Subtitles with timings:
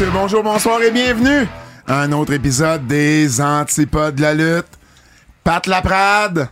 [0.00, 1.48] messieurs, bonjour, bonsoir et bienvenue
[1.84, 4.68] à un autre épisode des Antipodes de la lutte.
[5.42, 6.50] Pat Laprade,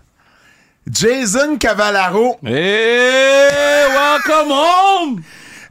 [0.90, 2.38] Jason Cavallaro.
[2.44, 5.22] Hey, welcome home!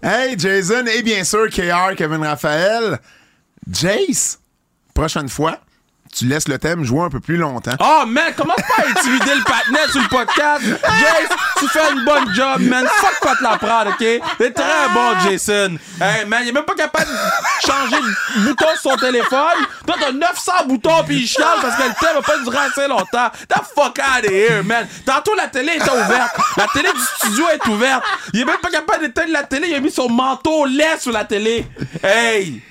[0.02, 2.98] Hey, Jason, et bien sûr, KR, Kevin Raphaël.
[3.70, 4.39] Jace,
[4.94, 5.60] prochaine fois,
[6.16, 7.76] tu laisses le thème jouer un peu plus longtemps.
[7.80, 10.64] Oh, man, commence pas à intimider le patinet sur le podcast?
[10.64, 12.88] Jason, tu fais une bonne job, man.
[12.88, 14.38] Fuck pas te la prendre, OK?
[14.38, 15.78] T'es très bon, Jason.
[16.00, 19.66] Hey, man, il est même pas capable de changer de bouton sur son téléphone.
[19.86, 22.88] Toi, t'as 900 boutons pis il chiale parce que le thème a pas duré assez
[22.88, 23.30] longtemps.
[23.50, 24.88] The fuck out of here, man.
[25.06, 26.38] Tantôt, la télé était ouverte.
[26.56, 28.04] La télé du studio est ouverte.
[28.34, 29.68] Il est même pas capable d'éteindre la télé.
[29.70, 31.68] Il a mis son manteau lait sur la télé.
[32.02, 32.62] Hey!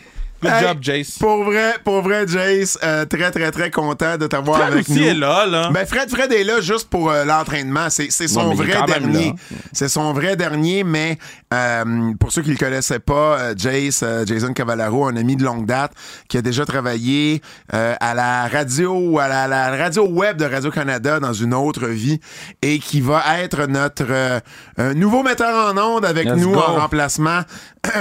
[0.45, 1.19] Good Hey, job, Jace.
[1.19, 5.01] Pour vrai, pour vrai, Jace, euh, très, très, très content de t'avoir Fred avec aussi
[5.01, 5.07] nous.
[5.07, 5.71] est là, là.
[5.73, 7.91] Ben Fred, Fred est là juste pour euh, l'entraînement.
[7.91, 9.35] C'est, c'est son Ouais, vrai dernier.
[9.73, 11.19] C'est son vrai dernier, mais
[11.53, 15.45] euh, pour ceux qui le connaissaient pas, euh, Jace, euh, Jason Cavallaro, un ami de
[15.45, 15.93] longue date,
[16.29, 17.41] qui a déjà travaillé
[17.73, 22.21] euh, à la radio, à la, la radio web de Radio-Canada dans une autre vie
[22.63, 24.41] et qui va être notre euh,
[24.77, 26.59] un nouveau metteur en onde avec Let's nous go.
[26.61, 27.41] en remplacement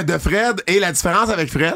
[0.06, 0.62] de Fred.
[0.68, 1.76] Et la différence avec Fred,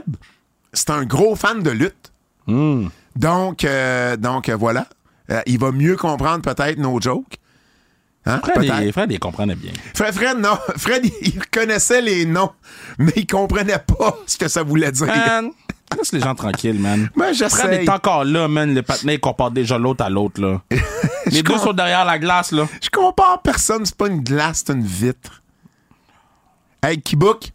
[0.74, 2.12] c'est un gros fan de lutte.
[2.48, 2.88] Hmm.
[3.16, 4.88] Donc, euh, donc euh, voilà.
[5.30, 7.38] Euh, il va mieux comprendre peut-être nos jokes.
[8.26, 8.40] Hein?
[8.44, 9.72] Fred, il, Fred, il comprenait bien.
[9.94, 10.58] Fred, Fred, non.
[10.78, 12.52] Fred, il, reconnaissait les noms,
[12.98, 15.08] mais il comprenait pas ce que ça voulait dire.
[15.08, 15.52] Man,
[15.98, 17.10] laisse les gens tranquilles, man.
[17.16, 18.74] Ben, Fred est encore là, man.
[18.74, 20.62] Le patinet, il compare déjà l'autre à l'autre, là.
[21.28, 22.68] les deux sont derrière la glace, là.
[22.82, 25.42] Je compare personne, c'est pas une glace, c'est une vitre.
[26.84, 27.52] Hey, Kibook,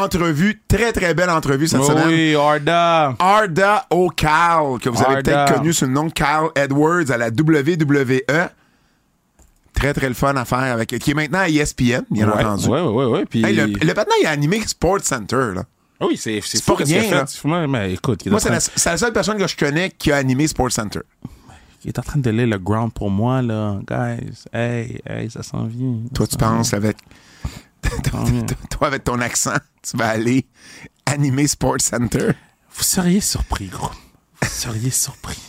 [0.00, 2.08] entrevue, très très belle entrevue cette semaine.
[2.08, 3.14] oui, Arda.
[3.18, 7.28] Arda O'Cal, que vous avez peut-être connu sous le nom de Carl Edwards à la
[7.28, 8.48] WWE.
[9.74, 10.88] Très, très le fun à faire avec.
[10.98, 12.68] qui est maintenant à ESPN, bien ouais, entendu.
[12.68, 13.24] Ouais, ouais, ouais.
[13.24, 13.44] Puis...
[13.44, 15.52] Hey, le, le patin, il a animé Sports Center.
[15.54, 15.64] Là.
[15.98, 17.44] Ah Oui, c'est pas fou rien, fait.
[17.44, 20.46] Moi, mais écoute, Moi, la, c'est la seule personne que je connais qui a animé
[20.46, 21.00] Sports Center.
[21.84, 23.78] il est en train de lire le ground pour moi, là.
[23.88, 25.94] Guys, hey, hey, ça s'en vient.
[26.14, 26.96] Toi, tu penses avec.
[28.70, 30.46] toi, avec ton accent, tu vas aller
[31.06, 32.32] animer Sports Center.
[32.74, 33.90] Vous seriez surpris, gros.
[34.40, 35.40] Vous seriez surpris.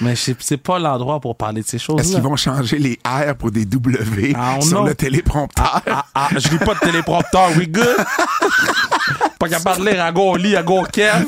[0.00, 2.02] Mais c'est pas l'endroit pour parler de ces choses-là.
[2.02, 4.86] Est-ce qu'ils vont changer les R pour des W Ah, sur non.
[4.86, 5.82] le téléprompteur?
[5.86, 7.86] Ah, ah, je lis pas de téléprompteur, we good?
[9.38, 11.26] pas capable de lire à go lit, à go Kev.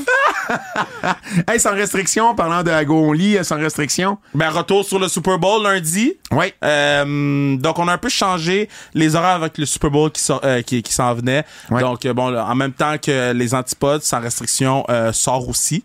[1.48, 4.18] Hey, sans restriction, parlant de Ago Only, euh, sans restriction.
[4.34, 6.14] Ben, retour sur le Super Bowl lundi.
[6.30, 6.52] Oui.
[6.64, 10.62] Euh, donc, on a un peu changé les horaires avec le Super Bowl qui, euh,
[10.62, 11.44] qui, qui s'en venait.
[11.70, 11.80] Ouais.
[11.80, 15.84] Donc, euh, bon, en même temps que les antipodes, sans restriction, euh, sort aussi.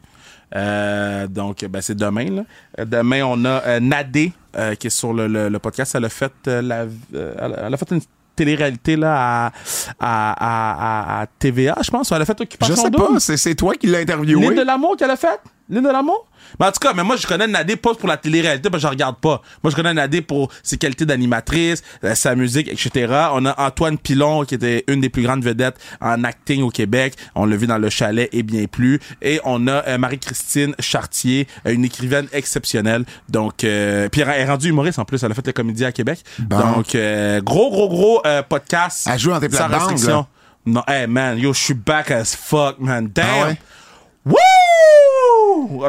[0.55, 2.25] Euh, donc, ben, c'est demain.
[2.29, 2.41] Là.
[2.79, 5.93] Euh, Demain, on a euh, Nadé, euh, qui est sur le, le, le podcast.
[5.95, 8.01] Elle a fait, la, euh, elle a fait une
[8.43, 9.51] télé-réalité là, à,
[9.99, 12.11] à, à, à- à TVA, je pense.
[12.11, 13.13] Elle a fait Je Occupation sais Double.
[13.15, 14.55] pas, c'est, c'est toi qui l'as L'île interviewé.
[14.55, 15.41] de l'amour qu'elle a faite?
[15.69, 16.25] L'île de l'amour?
[16.59, 18.87] Mais en tout cas, mais moi, je connais Nadé pas pour la télé-réalité, parce que
[18.87, 19.41] je regarde pas.
[19.63, 23.13] Moi, je connais Nadé pour ses qualités d'animatrice, euh, sa musique, etc.
[23.33, 27.15] On a Antoine Pilon, qui était une des plus grandes vedettes en acting au Québec.
[27.35, 28.99] On l'a vu dans Le Chalet et bien plus.
[29.21, 33.05] Et on a euh, Marie-Christine Chartier, euh, une écrivaine exceptionnelle.
[33.27, 35.21] Donc, euh, puis elle est rendue humoriste en plus.
[35.23, 36.23] Elle a fait le comédie à Québec.
[36.39, 36.59] Bon.
[36.59, 39.07] Donc, euh, gros, gros, gros euh, podcast.
[39.11, 40.25] Elle joue dans tes sans restriction.
[40.65, 43.07] Non, hey man, yo, je suis back as fuck, man.
[43.07, 43.25] Damn.
[43.25, 44.35] Ah ouais?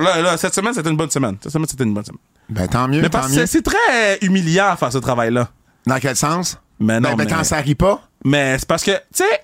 [0.01, 1.37] Là, là, cette semaine, c'était une bonne semaine.
[1.43, 2.21] Cette semaine, c'était une bonne semaine.
[2.49, 3.47] Ben, tant mieux, Mais tant parce que mieux.
[3.47, 5.49] c'est très humiliant faire ce travail-là.
[5.87, 6.59] Dans quel sens?
[6.79, 9.43] Mais non, ben, ben, mais, quand ça arrive pas, mais c'est parce que, tu sais,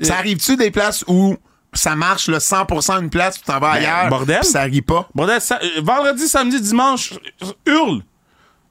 [0.00, 1.36] ça arrive-tu des places où
[1.72, 4.40] ça marche le 100% une place, tu t'en vas ailleurs, Ben, bordel.
[4.40, 5.08] puis ça arrive pas?
[5.14, 7.14] bordel, ça- euh, vendredi, samedi, dimanche,
[7.66, 8.02] hurle.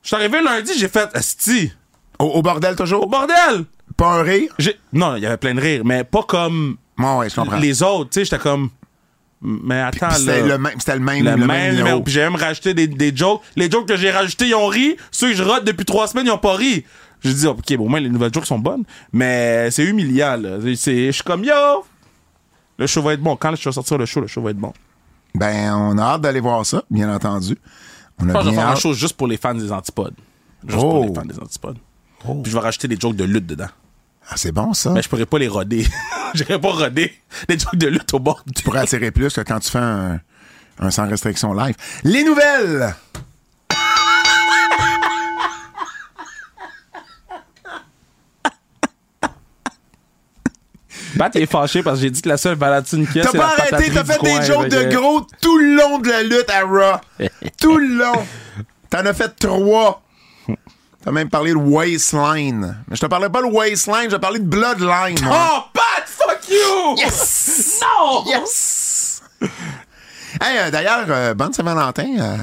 [0.02, 1.72] Je suis arrivé lundi, j'ai fait, asti,
[2.20, 3.08] Au, au bordel au toujours?
[3.08, 3.66] bordel!
[3.98, 4.54] Pas un rire?
[4.60, 7.58] J'ai- Non, il y avait plein de rires, mais pas comme ouais, je comprends.
[7.58, 8.70] les autres, tu sais, j'étais comme,
[9.42, 10.48] mais attends, Puis c'était là.
[10.48, 12.02] le même, c'était le même, le, le même, numéro?
[12.02, 13.42] Puis j'ai même rajouté des, des jokes.
[13.56, 14.96] Les jokes que j'ai rajoutés, ils ont ri.
[15.12, 16.86] Ceux que je rate depuis trois semaines, ils ont pas ri.
[17.24, 18.84] J'ai dit, OK, bon, au moins, les nouvelles jokes sont bonnes.
[19.12, 20.58] Mais c'est humiliant, là.
[20.76, 21.54] C'est- Je suis comme, yo!
[22.78, 23.36] Le show va être bon.
[23.36, 24.74] Quand je vais sortir le show, le show va être bon.
[25.34, 27.58] Ben, on a hâte d'aller voir ça, bien entendu.
[28.20, 28.80] On Je a pense que je vais faire un hâte.
[28.80, 30.14] show juste pour les fans des antipodes.
[30.68, 30.90] Juste Oh.
[30.92, 31.78] pour les fans des antipodes.
[32.20, 33.68] Puis je vais rajouter des jokes de lutte dedans.
[34.30, 34.92] Ah, c'est bon, ça.
[34.92, 35.86] Mais je pourrais pas les roder.
[36.34, 37.14] J'irais pas roder
[37.48, 38.44] des jokes de lutte au bord.
[38.56, 40.20] Tu pourrais attirer plus que quand tu fais un,
[40.80, 41.76] un sans restriction live.
[42.04, 42.96] Les nouvelles!
[51.16, 53.38] Bat est fâché parce que j'ai dit que la seule balatine qu'il y a, T'as
[53.38, 56.50] pas arrêté, t'as fait coin, des jokes de gros tout le long de la lutte
[56.50, 57.00] à Raw.
[57.62, 58.26] tout le long.
[58.90, 60.02] T'en as fait trois.
[61.06, 62.78] T'as même parlé de waistline.
[62.88, 65.18] Mais je te parlais pas de waistline, je te parlais de bloodline.
[65.24, 65.38] moi.
[65.38, 66.96] Oh, Pat, fuck you!
[66.98, 67.80] Yes!
[67.82, 68.24] Non!
[68.26, 69.22] Yes!
[70.42, 72.38] Hey, euh, d'ailleurs, euh, bonne Saint-Valentin euh,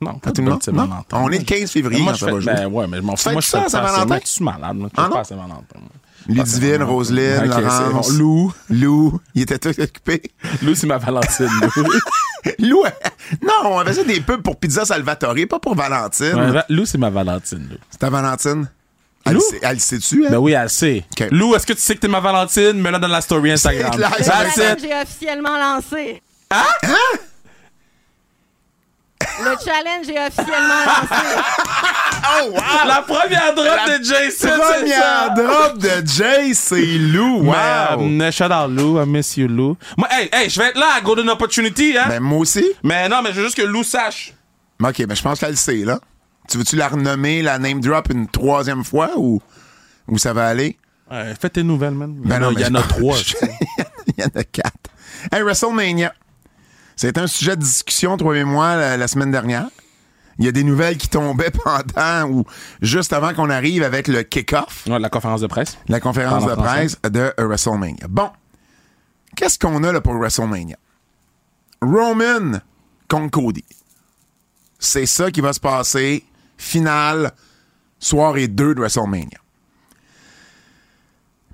[0.00, 0.60] Non, pas tout le monde?
[0.64, 0.82] de Non?
[0.84, 1.18] Saint-Valentin.
[1.20, 2.52] On est le 15 février Moi, quand je ça fais, va jouer.
[2.54, 3.30] ben ouais, mais je m'en fous.
[3.30, 4.18] Moi, je ça fais à pas Saint-Valentin?
[4.24, 4.76] Je suis malade.
[4.76, 5.14] Moi, je Ah fais non?
[5.14, 5.78] pas à Saint-Valentin.
[5.80, 5.88] moi.
[6.34, 8.18] Ludivine, Pas Roselyne, Ok, c'est Laurence, bon.
[8.18, 8.52] Lou.
[8.70, 10.22] Lou, il était tout occupé.
[10.62, 11.48] Lou, c'est ma Valentine.
[11.76, 11.84] Lou.
[12.58, 12.82] Lou,
[13.42, 16.34] non, on faisait des pubs pour Pizza Salvatore, pas pour Valentine.
[16.34, 17.68] Ouais, Va- Lou, c'est ma Valentine.
[17.70, 17.76] Lou.
[17.90, 18.68] C'est ta Valentine?
[19.26, 19.40] Elle, Lou?
[19.40, 20.30] sait- elle le sait-tu, elle?
[20.30, 21.04] Ben oui, elle sait.
[21.30, 22.72] Lou, est-ce que tu sais que t'es ma Valentine?
[22.80, 23.90] Mets-la dans la story Instagram.
[23.92, 26.22] C'est clair, Le ça challenge est officiellement lancé.
[26.50, 26.64] Hein?
[29.42, 31.24] Le challenge est officiellement lancé.
[32.42, 32.86] Oh, wow!
[32.86, 34.58] La première drop La de Jason, c'est ça.
[34.58, 37.44] Première drop de Jay, c'est Lou.
[37.44, 37.98] Wow!
[38.02, 39.76] Mais, euh, shout out Lou, I miss you Lou.
[39.96, 42.04] Moi, hey, hey, je vais être là à Golden Opportunity, hein?
[42.08, 42.64] Ben, moi aussi.
[42.84, 44.34] Mais non, mais je veux juste que Lou sache.
[44.82, 45.98] OK, ben, je pense qu'elle le sait, là.
[46.48, 49.40] Tu veux-tu la renommer, la name drop une troisième fois ou,
[50.06, 50.76] ou ça va aller?
[51.10, 52.14] Ouais, fais tes nouvelles, man.
[52.22, 53.16] Il y Ben en non, a, mais il y en a trois.
[54.06, 54.90] Il y en a quatre.
[55.32, 56.12] Hey, WrestleMania.
[57.00, 59.70] C'est un sujet de discussion, toi et moi, la, la semaine dernière.
[60.38, 62.44] Il y a des nouvelles qui tombaient pendant ou
[62.82, 65.78] juste avant qu'on arrive avec le kick-off, Ouais, la conférence de presse.
[65.88, 68.06] la conférence de presse de WrestleMania.
[68.06, 68.28] Bon,
[69.34, 70.76] qu'est-ce qu'on a là pour WrestleMania?
[71.80, 72.58] Roman
[73.08, 73.64] contre Cody.
[74.78, 76.22] C'est ça qui va se passer,
[76.58, 77.32] finale,
[77.98, 79.38] soirée 2 de WrestleMania.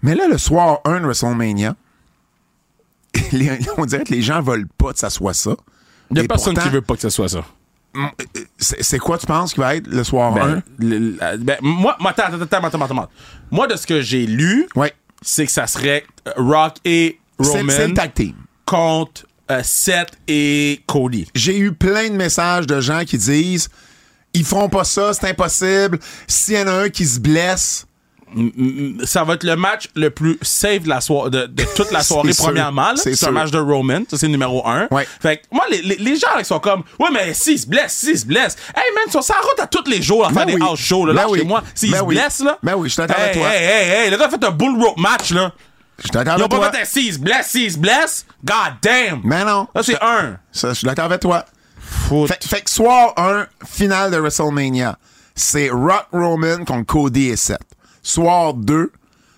[0.02, 1.76] Mais là, le soir 1 de WrestleMania,
[3.32, 5.54] les- on dirait que les gens veulent pas que ça soit ça.
[6.10, 7.44] Il y a Et personne pourtant, qui veut pas que ce soit ça.
[8.58, 10.38] C'est c'est quoi, tu penses, qui va être le soir 1?
[10.38, 13.08] Ben, le- le- ben, moi, attends, attends, attends, attends.
[13.50, 14.92] Moi, de ce que j'ai lu, Ouais.
[15.22, 18.34] c'est que ça serait euh, Rock et Roman c'est le tag team.
[18.66, 21.26] contre euh, Seth et Cody.
[21.34, 23.68] J'ai eu plein de messages de gens qui disent
[24.34, 25.98] ils feront pas ça, c'est impossible.
[26.26, 27.86] S'il y en a un qui se blesse,
[29.04, 32.02] Ça va être le match le plus safe de, la soirée, de, de toute la
[32.02, 32.94] soirée, premièrement.
[32.96, 34.00] C'est un match de Roman.
[34.10, 34.88] Ça, c'est numéro un.
[34.90, 35.06] Ouais.
[35.20, 37.66] Fait que moi, les, les, les gens, là, qui sont comme, ouais, mais s'il se
[37.66, 38.56] blesse, s'il se blesse.
[38.74, 40.60] Hey, man, ils sont sur la route à tous les jours à faire Ben des
[40.60, 40.68] oui.
[40.68, 41.12] house shows, là.
[41.14, 41.38] Ben Là, oui.
[41.38, 42.14] chez moi, s'il Ben se oui.
[42.16, 42.58] blesse, là.
[42.62, 43.48] Ben oui, je suis d'accord hey, avec toi.
[43.54, 45.52] Hey, hey, hey, le gars a fait un bull rope match, là.
[46.04, 46.72] je t'attends Ils avec ont pas toi.
[46.72, 48.26] fait un s'il se blesse, s'il se blesse.
[48.44, 49.20] God damn.
[49.24, 49.68] Mais non.
[49.74, 50.36] Là, c'est un.
[50.52, 51.44] Ça, je suis d'accord avec toi.
[51.78, 52.28] Foot.
[52.28, 54.98] Fait, fait que soir 1, finale de WrestleMania,
[55.34, 57.60] c'est Rock Roman contre Cody et Seth.
[58.10, 58.92] Soir 2,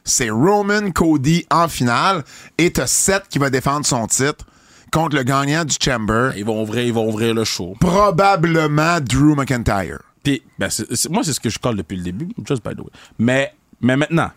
[0.05, 2.23] c'est Roman Cody en finale
[2.59, 4.45] et t'as Seth qui va défendre son titre
[4.93, 7.75] contre le gagnant du Chamber, Ils vont ouvrir, ils vont ouvrir le show.
[7.81, 10.01] probablement Drew McIntyre.
[10.23, 12.75] Puis, ben, c'est- c'est- moi, c'est ce que je colle depuis le début, just by
[12.75, 12.91] the way.
[13.19, 14.31] Mais, mais maintenant,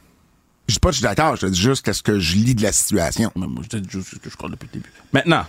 [0.68, 2.56] Je dis pas que je suis d'accord, je te dis juste qu'est-ce que je lis
[2.56, 3.30] de la situation.
[3.36, 4.92] mais moi, je dis juste ce que je colle depuis le début.
[5.12, 5.44] Maintenant,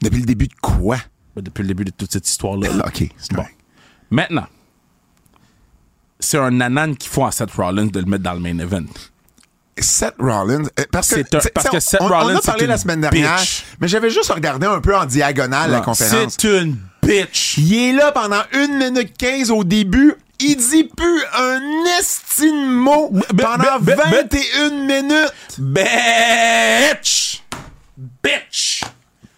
[0.00, 0.96] Depuis le début de quoi?
[1.36, 2.72] ben, depuis le début de toute cette histoire-là.
[2.72, 2.84] là.
[2.86, 3.42] OK, c'est Bon.
[3.42, 3.56] correct.
[4.10, 4.46] Maintenant,
[6.20, 8.84] c'est un nanan qui font à Seth Rollins de le mettre dans le main event.
[9.80, 10.64] Seth Rollins.
[10.80, 13.00] euh, parce que, C'est un- parce que Seth on, on Rollins, a parlé la semaine
[13.00, 13.64] dernière, bitch.
[13.80, 16.34] mais j'avais juste regardé un peu en diagonale la conférence.
[16.38, 17.58] C'est une bitch.
[17.58, 20.14] Il est là pendant 1 minute 15 au début.
[20.40, 21.60] Il dit plus un
[21.98, 25.32] estime mot pendant ben, ben, 21 minutes.
[25.58, 27.42] Bitch.
[27.96, 28.82] Bitch.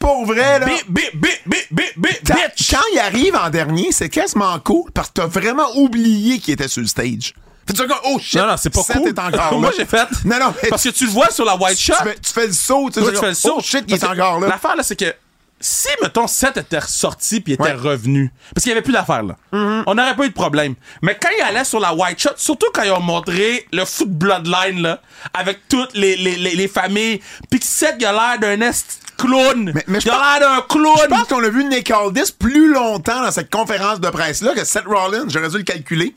[0.00, 0.64] Pour vrai, là.
[0.66, 2.70] Bi, bi, bi, bi, bi, bi, Quand, bitch.
[2.70, 6.68] quand il arrive en dernier, c'est quasiment cool parce que t'as vraiment oublié qu'il était
[6.68, 7.34] sur le stage.
[7.66, 8.40] Fais-tu comme, oh shit.
[8.40, 9.08] Non, non, c'est pas Seth cool.
[9.08, 9.58] est encore là.
[9.58, 10.08] Moi, j'ai fait.
[10.24, 11.94] Non, non, Parce que tu le vois sur la white tu, shot.
[12.02, 12.90] fais, tu fais le saut.
[12.90, 13.54] Tu, fais tu fais le saut.
[13.58, 14.48] Oh shit, il est encore là.
[14.48, 15.14] L'affaire, là, c'est que
[15.60, 17.72] si, mettons, Seth était ressorti puis était Ouais.
[17.72, 20.74] revenu, parce qu'il n'y avait plus d'affaires, là, on n'aurait pas eu de problème.
[21.02, 24.08] Mais quand il allait sur la white shot, surtout quand ils ont montré le foot
[24.10, 25.00] bloodline, là,
[25.34, 29.00] avec toutes les, les, les, les familles, puis que Seth, il a l'air d'un est
[29.18, 29.72] clown.
[29.74, 31.08] Mais- mais je il a l'air d'un Je clown.
[31.10, 34.84] pense qu'on a vu Nick Aldis plus longtemps dans cette conférence de presse-là que Seth
[34.86, 35.26] Rollins.
[35.28, 36.16] J'aurais dû le calculer.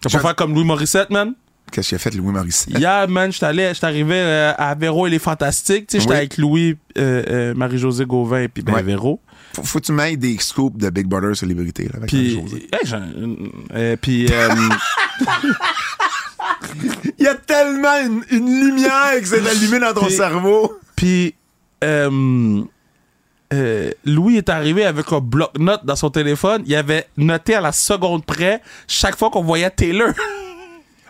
[0.00, 1.34] Tu vas pas faire comme Louis Morissette, man?
[1.72, 2.66] Qu'est-ce qu'il a fait, Louis Maurice?
[2.70, 3.46] Hier, man, j'étais
[3.84, 5.88] arrivé euh, à Véro et les Fantastiques.
[5.90, 6.16] J'étais Oui.
[6.16, 8.82] avec Louis, euh, euh, Marie-Josée Gauvin et puis ben, Ouais.
[8.82, 9.20] Véro.
[9.54, 11.84] Faut, faut que tu m'aides des scoops de Big Brother célébrité.
[11.84, 12.68] Là, avec Puis, Marie-Josée.
[13.74, 14.26] hey, puis,
[17.18, 20.78] Il y a tellement une, une lumière qui s'est allumée dans ton Puis- cerveau.
[20.94, 21.34] puis,
[21.84, 22.62] euh,
[23.52, 26.62] euh, Louis est arrivé avec un bloc-notes dans son téléphone.
[26.66, 30.10] Il avait noté à la seconde près chaque fois qu'on voyait Taylor.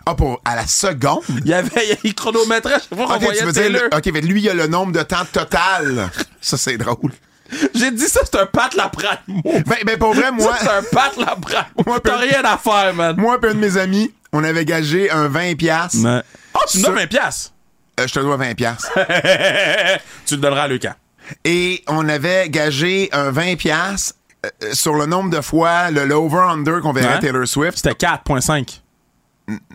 [0.09, 1.21] Ah, pour à la seconde?
[1.29, 3.81] il y avait, il chronométrait chaque fois qu'on Ok, tu voyait veux dire, Taylor.
[3.91, 6.09] le- ok, mais lui, il a le nombre de temps total.
[6.41, 7.11] Ça, c'est drôle.
[7.75, 9.41] J'ai dit ça, c'est un Pat mot.
[9.43, 11.15] Ben, ben, pour vrai, moi, c'est un Pat
[11.85, 13.15] Moi, T'as rien à faire, man.
[13.17, 15.55] moi, et un de mes amis, on avait gagé un 20$.
[15.55, 16.03] piastres.
[16.03, 16.21] Ouais.
[16.53, 17.53] Oh, tu me Sur- donnes 20 piastres?
[17.99, 18.55] Euh, je te dois 20$.
[18.55, 18.91] piastres.
[20.25, 20.95] tu le donneras à Lucas.
[21.43, 24.13] Et on avait gagé un 20$ piastres,
[24.45, 27.19] euh, sur le nombre de fois, le, over-under qu'on verrait.
[27.19, 27.77] Taylor Swift.
[27.77, 28.81] C'était 4.5.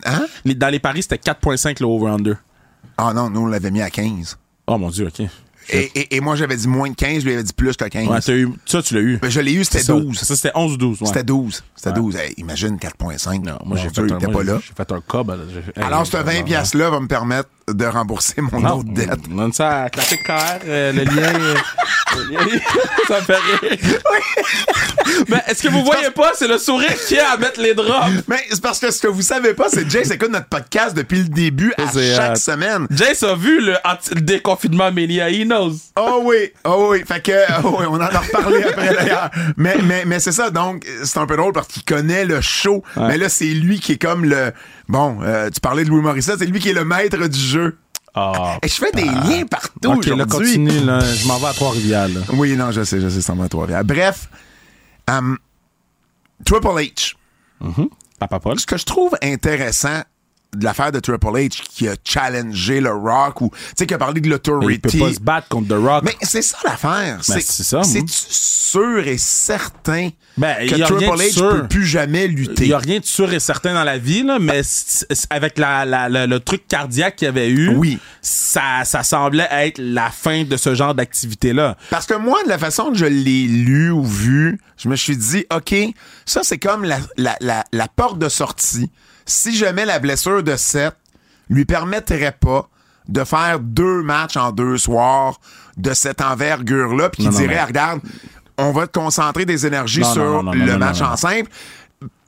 [0.04, 0.26] Hein?
[0.44, 2.34] Dans les paris, c'était 4.5 le over-under.
[2.98, 4.38] Ah non, nous, on l'avait mis à 15.
[4.66, 5.26] Oh mon Dieu, OK.
[5.68, 8.08] Et, et- et moi, j'avais dit moins de 15, lui avait dit plus que 15.
[8.08, 9.18] Ouais, t'as eu, ça, tu l'as eu.
[9.18, 9.92] Ben, je l'ai eu, c'était C'est ça.
[9.94, 10.18] 12.
[10.18, 11.00] Ça, c'était 11 ou 12.
[11.00, 11.06] ouais.
[11.06, 11.62] C'était 12.
[11.76, 11.94] C'était Ouais.
[11.94, 12.16] 12.
[12.16, 13.44] Hey, imagine 4.5.
[13.44, 14.58] Non, moi, j'ai fait, un, il était moi, pas là.
[14.60, 15.30] j'ai fait un cob.
[15.76, 19.28] Alors, ce non, 20 non, piastres-là va me permettre de rembourser mon Non, autre dette.
[19.28, 20.32] Donne ça à Classic KR,
[20.66, 21.32] euh, le lien.
[21.34, 21.54] euh,
[22.16, 22.60] le lien-
[23.08, 23.78] ça me fait rire.
[25.28, 28.10] Mais est-ce que vous voyez pas, c'est le sourire qui a à mettre les drops.
[28.28, 31.18] Mais c'est parce que ce que vous savez pas, c'est Jace écoute notre podcast depuis
[31.18, 32.36] le début à chaque hot.
[32.36, 32.86] semaine.
[32.90, 33.76] Jace a vu le,
[34.20, 35.72] déconfinement Mélia, he knows.
[35.98, 37.02] Oh oui, oh oui.
[37.06, 37.32] Fait que,
[37.64, 39.30] oh oui, on en a reparlé après d'ailleurs.
[39.56, 42.82] Mais, mais, mais c'est ça, donc, c'est un peu drôle parce qu'il connaît le show.
[42.96, 44.52] Mais là, c'est lui qui est comme le.
[44.92, 47.78] Bon, euh, tu parlais de Louis Morissette, c'est lui qui est le maître du jeu.
[48.14, 48.58] Ah.
[48.62, 50.26] Et je fais des liens partout ok, là, aujourd'hui.
[50.28, 51.00] continue, là.
[51.00, 52.10] Je m'en vais à Trois-Rivières.
[52.34, 54.28] Oui, non, je sais, je sais, c'est en trois Bref,
[55.08, 55.38] um,
[56.44, 57.14] Triple H.
[58.18, 58.60] Papa Paul.
[58.60, 60.02] Ce que je trouve intéressant
[60.56, 63.98] de l'affaire de Triple H qui a challengé le Rock ou, tu sais, qui a
[63.98, 66.02] parlé de Il peut pas se battre contre The Rock.
[66.04, 67.16] Mais c'est ça l'affaire.
[67.16, 67.82] Ben, c'est ça.
[67.82, 71.50] C'est sûr et certain Ben, que y a Triple H sûr.
[71.50, 72.66] peut plus jamais Il lutter.
[72.66, 74.60] n'y a rien de sûr et certain dans la vie, là, mais
[75.30, 77.98] avec la, la- la- le truc cardiaque qu'il y avait eu, Oui.
[78.20, 81.76] ça, ça semblait être la fin de ce genre d'activité-là.
[81.88, 85.16] Parce que moi, de la façon que je l'ai lu ou vu, je me suis
[85.16, 85.74] dit, OK,
[86.26, 88.90] ça, c'est comme la, la, la, la porte de sortie
[89.26, 90.96] si jamais la blessure de Seth
[91.48, 92.68] lui permettrait pas
[93.08, 95.40] de faire deux matchs en deux soirs
[95.76, 98.00] de cette envergure-là, puis qui dirait, regarde,
[98.58, 101.50] on va te concentrer des énergies sur le match en simple.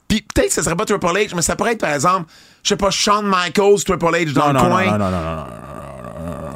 [0.07, 2.29] Puis peut-être que ce serait pas Triple H, mais ça pourrait être, par exemple,
[2.63, 4.85] je sais pas, Shawn Michaels, Triple H dans le coin.
[4.85, 5.35] Non, non, non,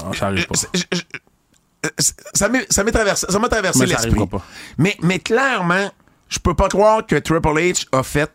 [0.05, 0.36] non, ça non.
[0.36, 0.60] pas.
[0.74, 1.01] Je, je,
[2.34, 4.19] ça m'est traversé, l'esprit.
[4.77, 5.89] Mais, mais clairement,
[6.27, 8.31] je peux pas croire que Triple H a fait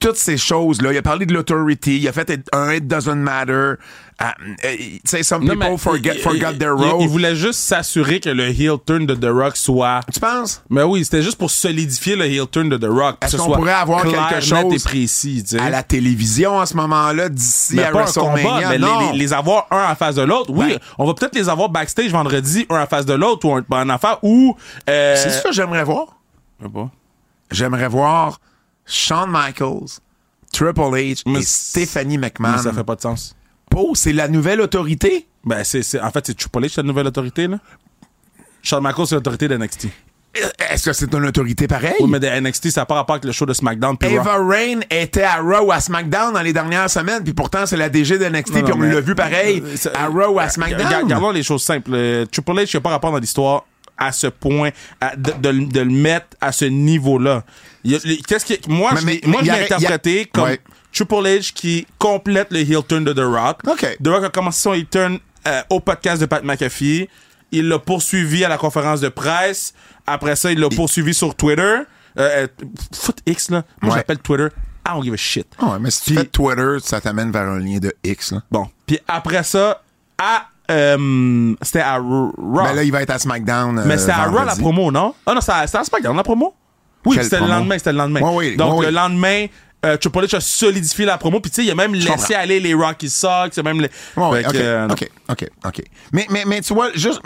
[0.00, 3.16] toutes ces choses là, il a parlé de l'autority, il a fait un it doesn't
[3.16, 3.74] matter.
[4.20, 4.24] Uh,
[4.64, 7.00] uh, tu sais some Non, people forget il- forgot il- their role.
[7.00, 10.00] Il voulait juste s'assurer que le heel turn de The Rock soit.
[10.12, 10.60] Tu penses?
[10.70, 13.18] Mais oui, c'était juste pour solidifier le heel turn de The Rock.
[13.22, 17.78] Est-ce qu'on pourrait avoir quelque chose précis, tu à la télévision à ce moment-là d'ici
[17.80, 18.42] à pas un WrestleMania?
[18.42, 19.12] combat, mais les- non.
[19.12, 20.50] les, les avoir un en face de l'autre.
[20.52, 20.78] Oui, Ben.
[20.98, 23.88] on va peut-être les avoir backstage vendredi, un en face de l'autre, ou un, en
[23.88, 24.56] affaire, ou...
[24.90, 26.06] Euh, C'est ça que j'aimerais voir.
[26.60, 26.90] je sais pas.
[27.52, 28.40] J'aimerais voir
[28.88, 30.00] Shawn Michaels,
[30.52, 32.52] Triple H Mais et Stephanie McMahon.
[32.56, 33.34] Mais ça fait pas de sens.
[33.76, 35.26] Oh, c'est la nouvelle autorité?
[35.44, 37.58] Ben, c'est, en fait, c'est Triple H, la nouvelle autorité, là.
[38.62, 39.88] Shawn Michaels, c'est l'autorité de NXT.
[40.70, 41.94] Est-ce que c'est une autorité pareille?
[42.00, 43.96] Oui, mais de NXT, ça n'a pas rapport avec le show de SmackDown.
[44.00, 44.08] Raw.
[44.10, 47.88] Eva Rain était à Raw à SmackDown dans les dernières semaines, puis pourtant c'est la
[47.88, 51.08] DG de NXT, puis on l'a vu pareil Euh, à Raw à Ga- SmackDown.
[51.08, 51.90] Gardons les choses simples.
[51.94, 53.64] Euh, Triple H n'a pas rapport dans l'histoire
[53.98, 57.44] à ce point, à- de, de le- de le mettre à ce niveau-là.
[57.84, 60.60] Qu'est-ce que moi, Mais- je, mais- moi, je l'ai interprété comme Ouais.
[60.92, 63.60] Triple H qui complète le heel turn de The Rock.
[63.68, 63.98] OK.
[64.02, 67.08] The Rock a commencé son heel turn euh, au podcast de Pat McAfee.
[67.52, 69.72] Il l'a poursuivi à la conférence de presse.
[70.06, 71.62] Après ça, il l'a poursuivi sur Twitter.
[71.62, 71.84] Euh,
[72.18, 72.46] euh,
[72.92, 73.64] foot X, là.
[73.80, 73.98] Moi, Ouais.
[74.00, 74.48] j'appelle Twitter.
[74.86, 75.46] I don't give a shit.
[75.60, 78.32] Ouais, mais si tu fais Twitter, ça t'amène vers un lien de X.
[78.32, 78.42] Là.
[78.50, 78.68] Bon.
[78.86, 79.82] Puis après ça,
[80.18, 80.48] à.
[80.70, 82.32] Euh, c'était à Raw.
[82.36, 83.82] Ben là, il va être à SmackDown.
[83.86, 85.14] Mais euh, c'était à Raw la promo, non?
[85.26, 86.54] Ah non, c'était à, SmackDown la promo?
[87.06, 88.20] Oui, c'était le lendemain, c'était le lendemain.
[88.32, 89.46] Oui, Donc le lendemain,
[89.86, 92.34] euh, Triple H a solidifié la promo, puis tu sais, il a même laissé comprends.
[92.36, 93.90] aller les Rocky Sox, il a même les...
[94.18, 94.88] Euh.
[94.88, 95.82] OK, OK, OK.
[96.12, 97.20] Mais, mais, mais tu vois, juste.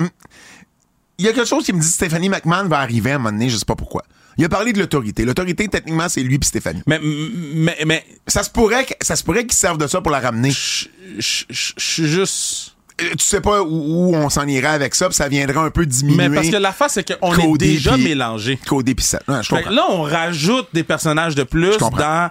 [1.18, 3.18] Il y a quelque chose qui me dit que Stephanie McMahon va arriver à un
[3.18, 4.02] moment donné, je sais pas pourquoi.
[4.38, 5.24] Il a parlé de l'autorité.
[5.24, 6.82] L'autorité, techniquement, c'est lui puis Stéphanie.
[6.86, 10.10] Mais, mais, mais, Ça se pourrait, que- ça se pourrait qu'ils servent de ça pour
[10.10, 10.50] la ramener.
[10.50, 10.86] je
[11.18, 12.76] suis juste...
[13.00, 13.66] Euh, Tu sais pas où,
[14.10, 16.28] où on s'en irait avec ça, puis ça viendrait un peu diminuer.
[16.28, 18.58] Mais parce que la face, c'est qu'on est déjà mélangés.
[18.66, 19.04] Cody pis.
[19.28, 19.70] Ouais, je comprends.
[19.70, 22.30] là, on rajoute des personnages de plus dans...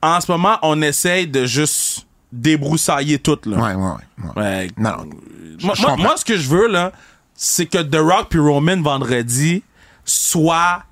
[0.00, 3.56] En ce moment, on essaye de juste débroussailler tout, là.
[3.56, 4.70] Ouais, ouais, ouais.
[4.78, 5.04] Non, non.
[5.06, 5.10] Moi,
[5.58, 5.96] je moi- comprends.
[5.98, 6.92] moi, ce que je veux, là,
[7.34, 9.62] c'est que The Rock puis Roman vendredi
[10.04, 10.84] soit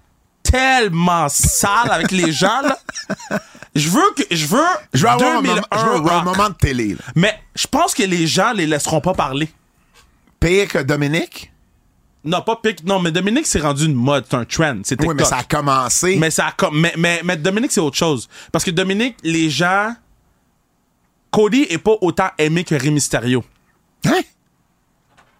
[0.50, 2.78] tellement sale avec les gens, là.
[3.74, 4.58] Je veux que, je veux,
[4.94, 6.24] Je veux avoir un, 2001 moment, je veux un Rock.
[6.24, 6.88] moment de télé.
[6.94, 7.00] là.
[7.14, 9.48] Mais je pense que les gens les laisseront pas parler.
[10.40, 11.52] Pire que Dominique?
[12.24, 12.82] Non, pas pic.
[12.84, 14.78] Non, mais Dominique, c'est rendu une mode, c'est un trend.
[14.82, 15.08] C'est TikTok.
[15.10, 16.16] Oui, mais ça a commencé.
[16.18, 18.28] Mais ça a com- mais, mais, mais Dominique, c'est autre chose.
[18.50, 19.94] Parce que Dominique, les gens.
[21.30, 23.44] Cody est pas autant aimé que Rey Mysterio.
[24.06, 24.20] Hein?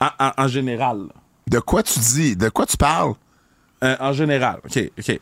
[0.01, 1.07] En, en- en général.
[1.49, 2.37] De quoi tu dis?
[2.37, 3.15] De quoi tu parles?
[3.85, 4.59] Euh, en général.
[4.65, 5.21] OK, OK.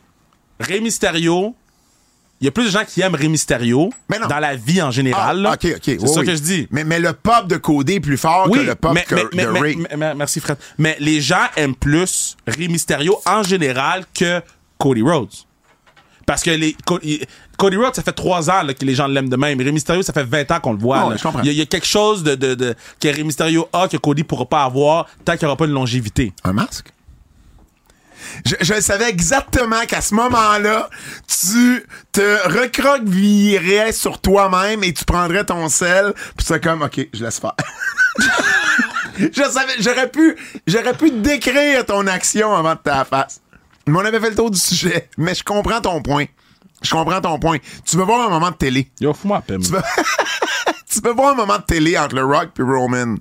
[0.59, 1.55] Rey Mysterio.
[2.41, 4.27] Il y a plus de gens qui aiment Rey Mysterio Mais non.
[4.27, 5.45] dans la vie en général.
[5.45, 5.81] Ah, OK, OK.
[5.85, 6.25] C'est oui, ça oui.
[6.25, 6.67] que je dis.
[6.69, 9.15] Mais, mais le pop de Cody est plus fort Oui, que le pop mais, que
[9.15, 9.77] mais- mais- de Ray.
[10.15, 10.57] merci Fred.
[10.77, 14.41] Mais les gens aiment plus Rey Mysterio en général que
[14.77, 15.29] Cody Rhodes.
[16.25, 16.75] Parce que les,
[17.57, 19.57] Cody Rhodes, ça fait trois ans là, que les gens l'aiment de même.
[19.59, 21.15] Rey Mysterio, ça fait 20 ans qu'on le voit.
[21.43, 23.87] Il, y a, il y a quelque chose de, de, de- que Rey Mysterio a
[23.87, 26.33] que Cody pourra pas avoir tant qu'il n'y aura pas une longévité.
[26.43, 26.87] Un masque?
[28.45, 30.89] Je, je savais exactement qu'à ce moment-là,
[31.27, 37.23] tu te recroquevillerais sur toi-même et tu prendrais ton sel, puis c'est comme, OK, je
[37.23, 37.55] laisse faire.
[39.17, 40.35] je savais, j'aurais pu,
[40.67, 43.41] j'aurais pu décrire ton action avant de ta face.
[43.87, 45.09] Mais on avait fait le tour du sujet.
[45.17, 46.25] Mais je comprends ton point.
[46.81, 47.57] Je comprends ton point.
[47.85, 48.91] Tu veux voir un moment de télé.
[48.99, 49.43] Yo, fous-moi.
[49.47, 53.15] Tu veux voir un moment de télé entre le Rock et Roman.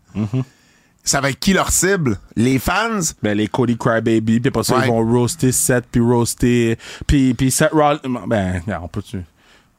[1.07, 2.19] Ça va être qui leur cible?
[2.35, 2.99] Les fans?
[3.23, 4.87] Ben, les Cody Crybaby, puis après ça, Ouais.
[4.87, 7.99] ils vont roaster Seth, puis roaster, puis, puis Seth Rollins.
[8.27, 9.23] Ben, on peut-tu?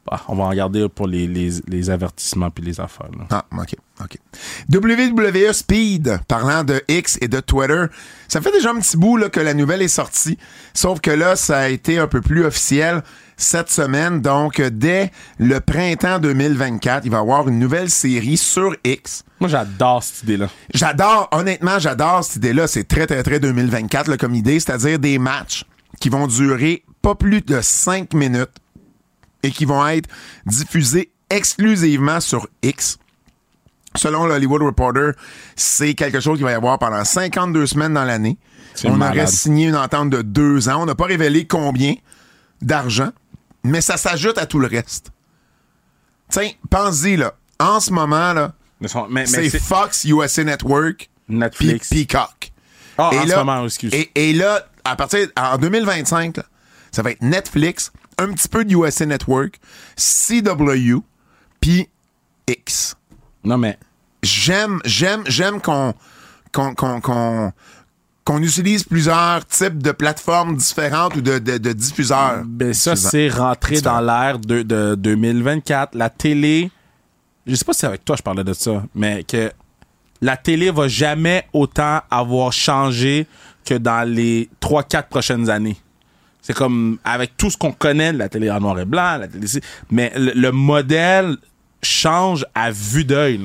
[0.08, 3.10] Bah, on va en regarder pour les, les, les avertissements puis les affaires.
[3.18, 3.24] là.
[3.30, 4.18] Ah, OK, OK.
[4.72, 7.84] WWE Speed, parlant de X et de Twitter,
[8.28, 10.38] ça fait déjà un petit bout là, que la nouvelle est sortie,
[10.74, 13.02] sauf que là, ça a été un peu plus officiel
[13.36, 14.20] cette semaine.
[14.20, 19.24] Donc, dès le printemps 2024, il va y avoir une nouvelle série sur X.
[19.40, 20.48] Moi, j'adore cette idée-là.
[20.72, 22.66] J'adore, honnêtement, j'adore cette idée-là.
[22.66, 25.64] C'est très, très, très 2024 là, comme idée, c'est-à-dire des matchs
[26.00, 28.50] qui vont durer pas plus de 5 minutes
[29.42, 30.08] et qui vont être
[30.46, 32.98] diffusés exclusivement sur X.
[33.96, 35.12] Selon le Hollywood Reporter,
[35.54, 38.38] c'est quelque chose qui va y avoir pendant 52 semaines dans l'année.
[38.84, 39.16] On malade.
[39.16, 40.82] aurait signé une entente de deux ans.
[40.82, 41.94] On n'a pas révélé combien
[42.60, 43.10] d'argent,
[43.64, 45.10] mais ça s'ajoute à tout le reste.
[46.28, 47.34] Tiens, pense-y, là.
[47.58, 48.52] En ce moment, là,
[49.24, 51.88] c'est Fox, USA Network, Netflix.
[51.88, 52.52] Peacock.
[52.98, 53.94] Ah, et en là, ce moment, excuse.
[53.94, 56.44] Et, et là, à partir en 2025, là,
[56.92, 59.58] ça va être Netflix, un petit peu de USA Network,
[59.96, 60.98] CW,
[61.60, 61.88] puis
[62.48, 62.96] X.
[63.44, 63.78] Non, mais
[64.26, 65.94] J'aime, j'aime, j'aime qu'on
[66.52, 67.52] qu'on qu'on
[68.24, 72.42] qu'on utilise plusieurs types de plateformes différentes ou de, de, de diffuseurs.
[72.44, 75.94] Ben ça, c'est rentré dans l'ère de, de 2024.
[75.94, 76.70] La télé,
[77.46, 79.52] je sais pas si c'est avec toi je parlais de ça, mais que
[80.20, 83.28] la télé va jamais autant avoir changé
[83.64, 85.76] que dans les 3-4 prochaines années.
[86.42, 89.46] C'est comme avec tout ce qu'on connaît, la télé en noir et blanc, la télé,
[89.90, 91.36] mais le, le modèle
[91.82, 93.40] change à vue d'œil.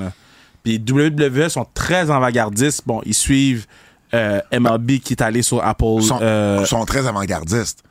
[0.63, 2.83] Puis WWE sont très avant-gardistes.
[2.85, 3.65] Bon, ils suivent
[4.13, 5.85] euh, MLB qui est allé sur Apple.
[5.99, 7.83] Ils sont, euh, sont très avant-gardistes.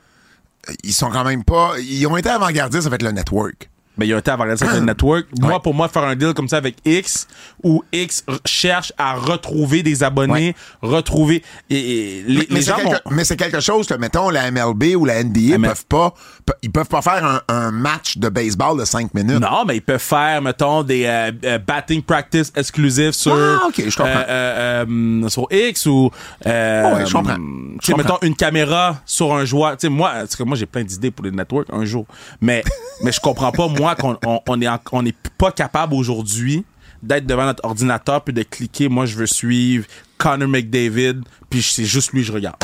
[0.85, 1.72] Ils sont quand même pas.
[1.80, 3.69] Ils ont été avant-gardistes avec le network.
[4.00, 5.26] Ben, il y a un temps avant le network.
[5.40, 5.58] Moi, Ouais.
[5.62, 7.28] pour moi, faire un deal comme ça avec X,
[7.62, 11.42] où X cherche à retrouver des abonnés, retrouver.
[11.68, 11.76] Et,
[12.18, 14.50] et les, Mais, les c'est gens quelque, vont- mais c'est quelque chose que, mettons, la
[14.50, 16.14] MLB ou la NBA peuvent pas.
[16.62, 19.40] Ils peuvent pas faire un, un match de baseball de 5 minutes.
[19.40, 23.68] Non, mais ils peuvent faire, mettons, des euh, euh, batting practice exclusifs sur, Ah,
[24.08, 26.10] euh, sur X ou,
[26.44, 27.36] ouais, je comprends.
[27.82, 29.72] Tu mettons, une caméra sur un joueur.
[29.76, 32.06] Tu sais, moi, parce que moi, j'ai plein d'idées pour les networks un jour.
[32.40, 32.62] Mais,
[33.02, 36.64] mais je comprends pas, moi, qu'on on, on est, en- on est pas capable aujourd'hui
[37.02, 39.86] d'être devant notre ordinateur puis de cliquer, moi, je veux suivre
[40.18, 42.56] Connor McDavid puis c'est juste lui je regarde.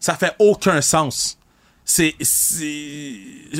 [0.00, 1.36] Ça fait aucun sens.
[1.84, 2.14] C'est,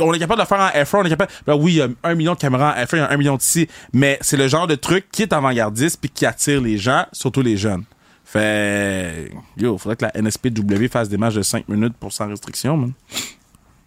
[0.00, 1.82] on est capable de le faire en F1, on est capable, ben oui, il y
[1.82, 4.36] a un million de caméras en F1, il y a un million d'ici, mais c'est
[4.36, 7.84] le genre de truc qui est avant-gardiste puis qui attire les gens, surtout les jeunes.
[8.32, 12.76] Fait, yo, faudrait que la NSPW fasse des matchs de 5 minutes pour sans restriction,
[12.76, 12.92] man.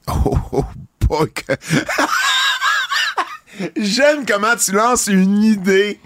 [0.08, 0.65] Oh, oh,
[1.08, 1.53] boy, que-
[3.77, 5.97] J'aime comment tu lances une idée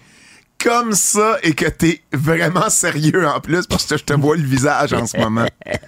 [0.64, 4.44] comme ça et que t'es vraiment sérieux en plus parce que je te vois le
[4.44, 5.48] visage en ce moment.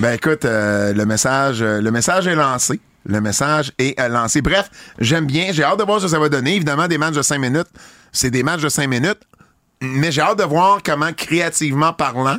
[0.00, 2.80] Ben écoute, euh, le message, euh, le message est lancé.
[3.04, 4.40] Le message est euh, lancé.
[4.40, 5.52] Bref, j'aime bien.
[5.52, 6.56] J'ai hâte de voir ce que ça va donner.
[6.56, 7.66] Évidemment, des matchs de 5 minutes,
[8.10, 9.20] c'est des matchs de 5 minutes.
[9.80, 12.38] Mais j'ai hâte de voir comment, créativement parlant,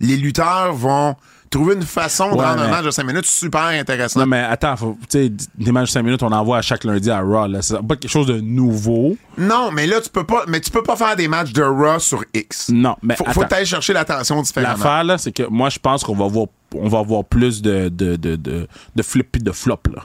[0.00, 1.14] les lutteurs vont
[1.50, 4.20] trouver une façon de Ouais, rendre un match de 5 minutes super intéressant.
[4.20, 6.62] Non, mais attends, faut, tu sais, des matchs de 5 minutes, on en voit à
[6.62, 7.60] chaque lundi à Raw, là.
[7.60, 9.16] C'est pas quelque chose de nouveau.
[9.36, 11.98] Non, mais là, tu peux pas, mais tu peux pas faire des matchs de Raw
[11.98, 12.68] sur X.
[12.72, 13.56] Non, mais Faut, faut attends.
[13.56, 14.76] aller chercher l'attention différemment.
[14.76, 17.88] L'affaire, là, c'est que moi, je pense qu'on va voir, on va voir plus de,
[17.88, 20.04] de, de, de, de flip puis de flop, là.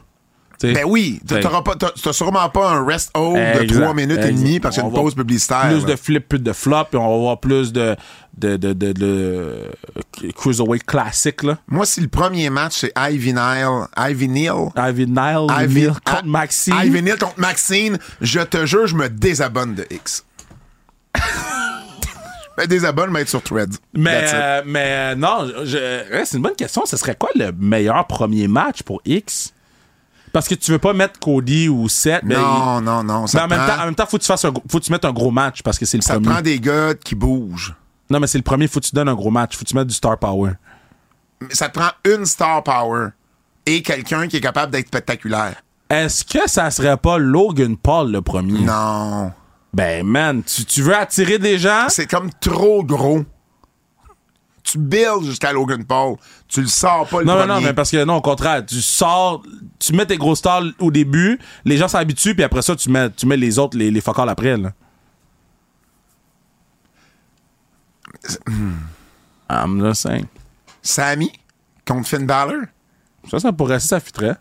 [0.68, 0.74] Tu?
[0.74, 3.94] Ben oui, Fait- t'auras pas, t'as t'as sûrement pas un rest hold de Exact, 3
[3.94, 5.68] minutes et demie parce qu'il y a une pause publicitaire.
[5.70, 5.92] Plus là.
[5.92, 7.96] de flip puis de flop, puis on va voir plus de,
[8.38, 11.58] de, de, de, de, euh, cruiserweight classique, là.
[11.68, 16.02] Moi, si le premier match, c'est Ivy Nile, Ivy Neal, Ivy Nile, Ivy, Neal contre
[16.06, 16.76] Ah, Maxine.
[16.84, 20.26] Ivy Neal contre Maxine, je te jure, je me désabonne de X.
[22.58, 23.78] ben, désabonne, mais être sur Threads.
[23.94, 26.86] Mais, euh, mais euh, non, je- ouais, c'est une bonne question.
[26.86, 29.54] Ce serait quoi le meilleur premier match pour X?
[30.36, 32.24] Parce que tu veux pas mettre Cody ou Seth.
[32.24, 33.22] mais non, non, non.
[33.22, 34.84] Mais Ça, en même, temps, en même temps, faut que tu fasses un, faut que
[34.84, 36.28] tu mettes un gros match parce que c'est le ça premier.
[36.28, 37.74] prend des gars qui bougent.
[38.10, 39.56] Non, mais c'est le premier, faut que tu donnes un gros match.
[39.56, 40.52] Faut que tu mettes du star power.
[41.52, 43.12] Ça te prend une star power
[43.66, 45.56] et quelqu'un qui est capable d'être spectaculaire.
[45.90, 48.60] Est-ce que ça serait pas Logan Paul le premier?
[48.60, 49.32] Non.
[49.74, 51.86] Ben, man, tu, tu veux attirer des gens?
[51.88, 53.24] C'est comme trop gros.
[54.66, 56.16] Tu builds jusqu'à Logan Paul.
[56.48, 57.54] Tu le sors pas le Non, non, premier.
[57.54, 59.44] non, mais parce que non, au contraire, tu sors,
[59.80, 63.10] tu mets tes gros stars au début, les gens s'habituent, puis après ça, tu mets,
[63.12, 64.72] tu mets les autres, les, les focals après, là.
[69.50, 70.28] I'm just saying.
[70.82, 71.32] Sami
[71.86, 72.64] contre Finn Balor?
[73.30, 74.36] Ça, ça pourrait, ça, ça fitterait.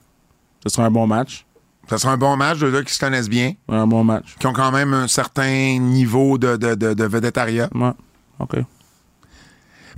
[0.66, 1.44] Ce serait un bon match.
[1.88, 4.36] Ça sera un bon match, de deux qui se connaissent bien, Un bon match.
[4.38, 7.78] qui ont quand même un certain niveau de, de, de.
[7.78, 7.92] Ouais.
[8.38, 8.56] OK.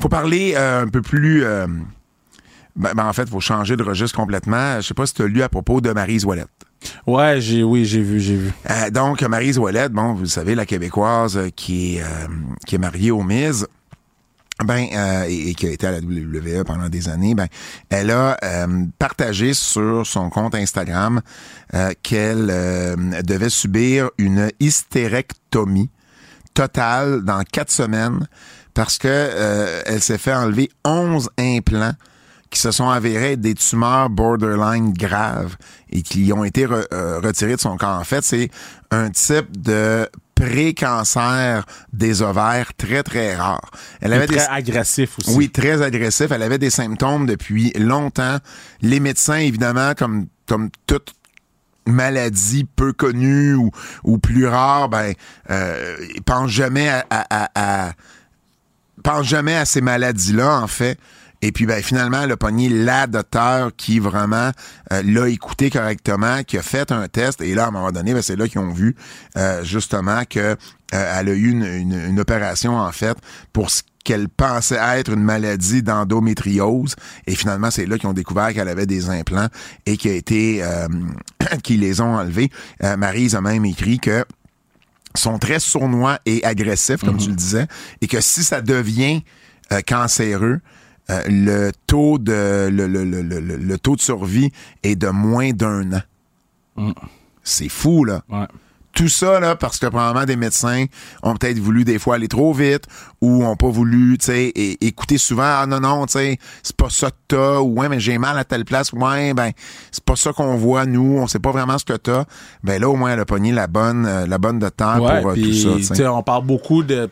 [0.00, 1.44] Faut parler euh, un peu plus.
[1.44, 1.66] euh,
[2.76, 4.80] ben, ben, en fait, il faut changer de registre complètement.
[4.80, 6.48] Je sais pas si tu as lu à propos de Maryse Ouellette.
[7.06, 8.52] Ouais, j'ai, oui, j'ai vu, j'ai vu.
[8.70, 12.04] Euh, donc, Maryse Ouellette, bon, vous le savez, la Québécoise qui est,
[12.66, 13.66] qui est mariée au Miz,
[14.62, 14.87] ben,
[15.26, 17.46] et, et qui a été à la WWE pendant des années, ben,
[17.88, 18.37] elle a
[18.98, 21.22] partagé sur son compte Instagram
[22.02, 22.46] qu'elle
[23.24, 25.90] devait subir une hystérectomie
[26.52, 28.26] totale dans quatre semaines
[28.77, 31.95] parce que euh, elle s'est fait enlever 11 implants
[32.51, 35.57] qui se sont avérés être des tumeurs borderline graves
[35.91, 37.99] et qui ont été re- euh, retirés de son corps.
[37.99, 38.51] En fait, c'est
[38.93, 43.71] un type de pré-cancer des ovaires très, très rare.
[44.01, 45.35] Elle avait Très des, agressif aussi.
[45.37, 46.31] oui, très agressif.
[46.31, 48.37] Elle avait des symptômes depuis longtemps.
[48.83, 51.15] Les médecins, évidemment, comme, comme toute
[51.87, 53.71] maladie peu connue ou,
[54.05, 55.12] ou plus rare, ben,
[55.51, 57.51] euh, ils pensent jamais à, à, à-
[57.89, 57.93] à-
[59.07, 60.99] pensent jamais à ces maladies-là, en fait.
[61.42, 64.51] Et puis, ben, finalement, elle a pogné la docteur qui vraiment
[64.92, 67.40] euh, l'a écouté correctement, qui a fait un test.
[67.40, 68.97] Et là, à un moment donné, ben, c'est là qu'ils ont vu
[69.37, 70.57] euh, justement que euh,
[70.92, 73.16] a eu une, une- opération, en fait,
[73.53, 76.97] pour ce qu'elle pensait être une maladie d'endométriose.
[77.29, 79.49] Et finalement, c'est là qu'ils ont découvert qu'elle avait des implants
[79.85, 80.88] et qui a été euh,
[81.62, 82.51] qui les ont enlevés.
[82.83, 84.25] Euh, Maryse a même écrit que
[85.14, 87.66] sont très sournois et agressifs, comme tu le disais,
[88.01, 89.23] et que si ça devient
[89.73, 90.61] euh, cancéreux,
[91.09, 94.51] euh, le taux de le, le, le, le, le taux de survie
[94.83, 96.03] est de moins d'un an.
[97.42, 98.23] C'est fou, là.
[98.29, 98.47] Ouais.
[98.96, 100.87] Tout ça, là, parce que probablement des médecins
[101.22, 102.85] ont peut-être voulu des fois aller trop vite
[103.20, 106.88] ou ont pas voulu, tu sais, écouter souvent, ah non, non, tu sais, c'est pas
[106.90, 109.50] ça que t'as, ou ouais, mais j'ai mal à telle place, ouais, ben,
[109.92, 112.24] c'est pas ça qu'on voit, nous, on sait pas vraiment ce que t'as.
[112.64, 115.20] Ben là, au moins, elle a pogné la bonne, euh, la bonne de temps Ouais,
[115.20, 115.94] pour euh, tout ça, tu tu sais.
[115.96, 117.09] sais, on parle beaucoup de.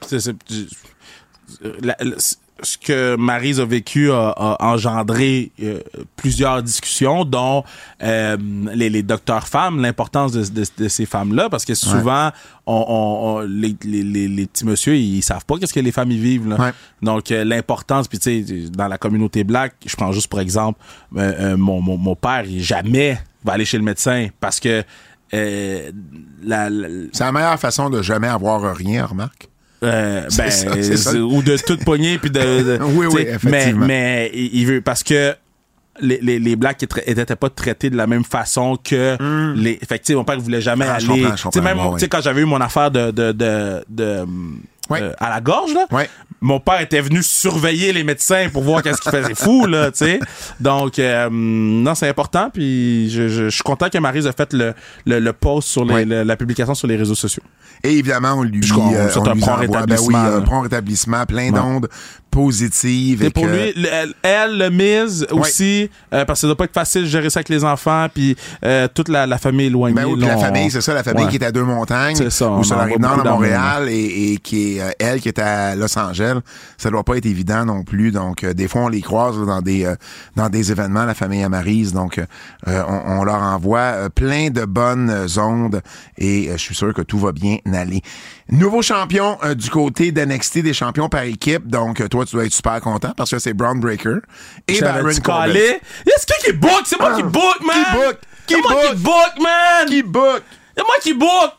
[1.82, 2.16] la- la-
[2.62, 5.80] ce que Maryse a vécu a, a engendré euh,
[6.16, 7.64] plusieurs discussions, dont
[8.02, 8.36] euh,
[8.72, 12.30] les, les docteurs femmes, l'importance de, de- de ces femmes-là, parce que souvent,
[12.66, 16.12] on, on- on- les, les, les, petits monsieur, ils savent pas qu'est-ce que les femmes
[16.12, 16.48] y vivent.
[16.48, 16.56] Là.
[16.60, 16.72] Ouais.
[17.02, 20.78] Donc, euh, l'importance, puis tu sais, dans la communauté black, je prends juste pour exemple,
[21.16, 24.84] euh, euh, mon, mon, mon père, il jamais va aller chez le médecin parce que
[25.34, 25.90] euh,
[26.42, 29.48] la- la, C'est la meilleure façon de jamais avoir rien, remarque.
[29.84, 31.16] Euh, ben, ça, ça.
[31.18, 33.86] ou de toute poignée puis de, de- Oui, oui, effectivement.
[33.86, 35.34] mais mais il veut parce que
[36.00, 39.16] les, les, les blacks n'étaient pas traités de la même façon que
[39.56, 40.86] les que, tu sais, mon père voulait jamais.
[40.88, 44.24] Ah, aller tu sais, même ouais, quand j'avais eu mon affaire de de de, de
[44.90, 45.00] Ouais.
[45.00, 45.86] euh, à la gorge là.
[46.44, 50.04] Mon père était venu surveiller les médecins pour voir qu'est-ce qu'ils faisaient fou là tu
[50.04, 50.20] sais.
[50.60, 54.52] Donc euh, non c'est important puis je, je, je suis content que Maryse a fait
[54.52, 54.74] le
[55.06, 57.42] le, le post sur les, le- la publication sur les réseaux sociaux.
[57.82, 61.50] Et évidemment, on lui, euh, on lui envoie, ben oui, rétablissement, un prompt rétablissement, plein
[61.52, 61.58] Ouais.
[61.60, 61.88] d'ondes
[62.34, 63.22] positives.
[63.22, 66.46] Et Et pour que- lui, le- elle, elle, le mise aussi, euh, parce que ça
[66.48, 69.38] doit pas être facile de gérer ça avec les enfants, puis euh, toute la, la
[69.38, 69.94] famille éloignée.
[69.94, 71.30] Ben oui, là, la on- famille, c'est ça, la famille Ouais.
[71.30, 74.36] qui est à deux montagnes, ça, ou sur la rive nord le Montréal, et, et
[74.38, 76.38] qui est euh, elle qui est à Los Angeles.
[76.76, 78.10] Ça doit pas être évident non plus.
[78.10, 79.94] Donc, euh, des fois, on les croise là, dans des euh,
[80.36, 81.92] dans des événements, la famille Amarise.
[81.92, 82.24] Donc, euh,
[82.88, 85.80] on, on leur envoie plein de bonnes ondes,
[86.18, 88.02] et euh, je suis sûr que tout va bien aller.
[88.50, 91.66] Nouveau champion du côté d'NXT, des champions par équipe.
[91.66, 94.16] Donc, euh, toi, tu dois être super content parce que c'est Brown Breaker
[94.68, 95.54] et Baron Corbin.
[95.54, 96.82] Est-ce qui qui book?
[96.84, 97.76] C'est moi qui book, man!
[97.84, 98.18] Qui book?
[98.46, 99.02] Qui C'est moi qui book?
[99.02, 99.86] book, man!
[99.88, 100.42] Qui book?
[100.76, 101.50] C'est moi qui book!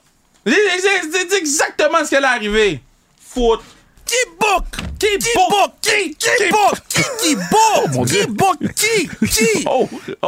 [0.46, 2.82] C'est- exactement ce qui allait arriver.
[3.20, 3.62] Foot.
[4.06, 4.66] Qui book?
[5.00, 5.72] Qui book?
[5.82, 6.16] Qui?
[6.16, 6.76] Qui book?
[6.88, 8.08] Qui qui book?
[8.08, 8.58] Qui book?
[8.76, 9.28] Qui?
[9.28, 9.64] Qui?
[9.68, 9.90] Oh,
[10.22, 10.28] oh.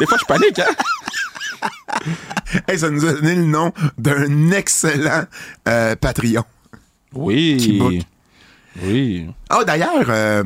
[0.00, 0.66] Des fois, je panique, hein?
[2.68, 5.24] Hey, ça nous a donné le nom d'un excellent
[5.68, 6.44] euh, Patreon.
[7.14, 7.56] Oui.
[7.60, 7.94] Qui book?
[8.82, 9.26] Oui.
[9.50, 10.42] Ah, d'ailleurs, euh,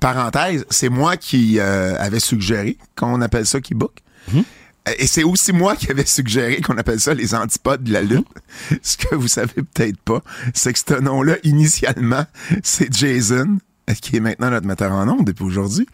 [0.00, 3.92] parenthèse, c'est moi qui euh, avais suggéré qu'on appelle ça qui book.
[4.32, 4.44] Mhm.
[4.88, 8.02] Euh, Et c'est aussi moi qui avais suggéré qu'on appelle ça les antipodes de la
[8.02, 8.26] lutte.
[8.82, 10.22] Ce que vous savez peut-être pas,
[10.54, 12.24] c'est que ce nom-là, initialement,
[12.62, 13.58] c'est Jason
[14.02, 15.84] qui est maintenant notre metteur en ondes depuis aujourd'hui,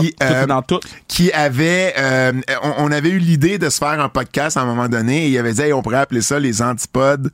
[0.00, 0.78] qui, euh, tout.
[1.08, 4.64] qui avait, euh, on, on avait eu l'idée de se faire un podcast à un
[4.64, 7.32] moment donné et il avait dit, Hey, on pourrait appeler ça les antipodes,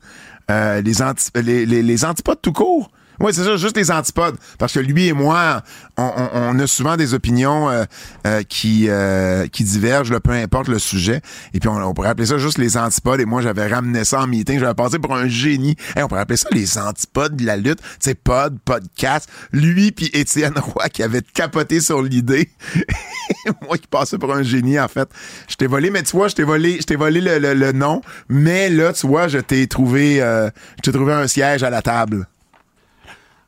[0.49, 2.89] euh, les, anti- les, les, les antipodes tout court.
[3.19, 4.35] Oui, c'est ça, juste les antipodes.
[4.57, 5.61] Parce que lui et moi,
[5.97, 7.83] on, on- on a souvent des opinions euh,
[8.27, 11.21] euh, qui, euh, qui divergent, là, peu importe le sujet.
[11.53, 13.21] Et puis, on, pourrait appeler ça juste les antipodes.
[13.21, 14.59] Et moi, j'avais ramené ça en meeting.
[14.59, 15.75] J'avais passé pour un génie.
[15.95, 17.79] Hey, on pourrait appeler ça les antipodes de la lutte.
[17.81, 19.29] Tu sais, pod, podcast.
[19.51, 22.49] Lui puis Étienne Roy qui avait capoté sur l'idée.
[23.67, 25.09] moi qui passais pour un génie, en fait.
[25.47, 27.71] Je t'ai volé, mais tu vois, je t'ai volé, je t'ai volé le, le- le
[27.71, 28.01] nom.
[28.29, 31.81] Mais là, tu vois, je t'ai trouvé, euh, je t'ai trouvé un siège à la
[31.81, 32.27] table.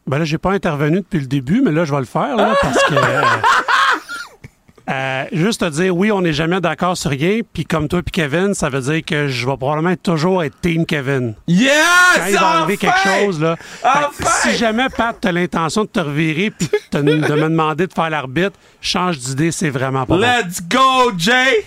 [0.08, 2.54] Ben là, j'ai pas intervenu depuis le début, mais là, je vais le faire, là,
[2.62, 2.94] parce que.
[2.96, 3.22] euh,
[4.88, 8.12] euh, juste te dire, oui, on n'est jamais d'accord sur rien, puis comme toi puis
[8.12, 11.34] Kevin, ça veut dire que je vais probablement toujours être Team Kevin.
[11.48, 11.72] Yes!
[12.16, 13.56] Quand il va arriver quelque chose, là.
[13.58, 17.94] Fait si jamais, Pat, t'as l'intention de te revirer puis de de me demander de
[17.94, 20.22] faire l'arbitre, change d'idée, c'est vraiment pas bon.
[20.22, 21.66] Let's go, Jay!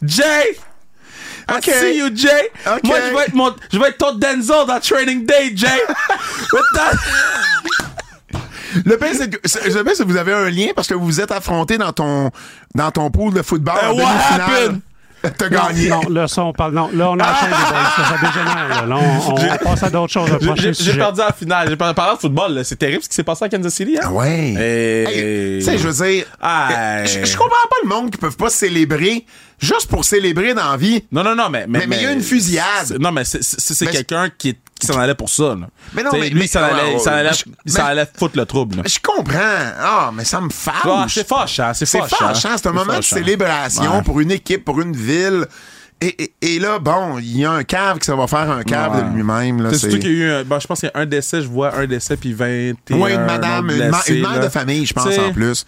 [0.00, 0.56] Jay!
[1.50, 1.64] I Ok.
[1.64, 2.50] see you, Jay!
[2.66, 2.84] Ok.
[2.84, 5.68] Moi, je vais être, mon, je vais être ton Denzel dans Training Day, Jay!
[6.52, 6.96] With that-
[8.86, 11.76] Le pire, c'est que, si vous avez un lien parce que vous vous êtes affrontés
[11.76, 12.30] dans ton,
[12.74, 14.80] dans ton pool de football Uh, what happened?
[15.38, 15.88] T'as Non, gagné.
[15.88, 16.72] non, là, ça, on parle.
[16.74, 17.92] Non, là, on enchaîne les boys.
[17.96, 18.68] Ça, ça dégénère.
[18.68, 20.28] Là, Là, on, on- passe à d'autres choses.
[20.80, 21.68] J'ai- perdu en finale.
[21.68, 22.64] J'ai perdu parlant de football, là.
[22.64, 24.06] C'est terrible ce qui s'est passé à Kansas City, hein?
[24.06, 24.54] Ah ouais.
[24.58, 28.50] Et- Hey, Tu sais, je veux dire, je comprends pas le monde qui peuvent pas
[28.50, 29.24] célébrer
[29.62, 31.04] juste pour célébrer dans la vie.
[31.10, 31.64] Non, non, non, mais.
[31.68, 32.66] Mais- mais il y a une fusillade.
[32.86, 35.68] c'est- Non, mais c'est- c'est c'est quelqu'un qui, est- qui s'en allait pour ça, là.
[35.94, 37.30] Mais non, T'sais, mais- Lui, s'en allait, s'en allait,
[37.78, 38.82] allait foutre le trouble, là.
[38.84, 39.38] Je comprends.
[39.80, 40.74] Ah, mais ça me fâche.
[40.84, 42.16] Ah, c'est fâchant, c'est C'est fâchant.
[42.16, 42.50] fâchant.
[42.56, 44.02] C'est un moment de célébration Ouais.
[44.02, 45.46] pour une équipe, pour une ville.
[46.00, 48.64] Et, et- et là, bon, il y a un cave qui ça va faire un
[48.64, 49.02] cave Ouais.
[49.04, 49.62] de lui-même.
[49.62, 51.06] là, C'est c'est- surtout qu'il y a eu bon, je pense qu'il y a un
[51.06, 54.38] décès, je vois un décès puis 21 Ouais, une madame, une, ma- une mère là.
[54.40, 55.64] de famille, je pense, T'sais, en plus.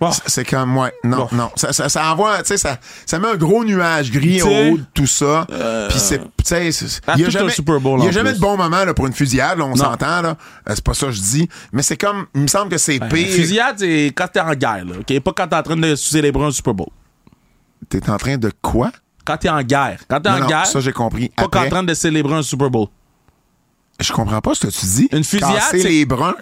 [0.00, 1.28] Bon, C'est- comme, ouais, non, Bon.
[1.32, 1.50] non.
[1.56, 4.76] Ça, ça, ça envoie, tu sais, ça, ça met un gros nuage gris au haut
[4.78, 5.46] de tout ça.
[5.88, 6.68] Puis c'est, tu sais,
[7.16, 8.94] il y a jamais, Super Bowl, il y a en jamais de bon moment, là,
[8.94, 10.36] pour une fusillade, là, on s'entend, là.
[10.68, 11.48] Euh, c'est pas ça que je dis.
[11.72, 13.28] Mais c'est comme, il me semble que c'est ben, pire.
[13.28, 15.20] Fusillade, c'est quand t'es en guerre, là, OK?
[15.20, 16.88] Pas quand t'es en train de célébrer un Super Bowl.
[17.88, 18.90] T'es en train de quoi?
[19.24, 20.00] Quand t'es en guerre.
[20.08, 21.28] Quand t'es en non, guerre, ça, j'ai compris.
[21.30, 22.86] pas Après, qu'en train de célébrer un Super Bowl.
[24.00, 25.08] je comprends pas ce que tu dis.
[25.12, 26.34] Une fusillade, c'est- les bruns.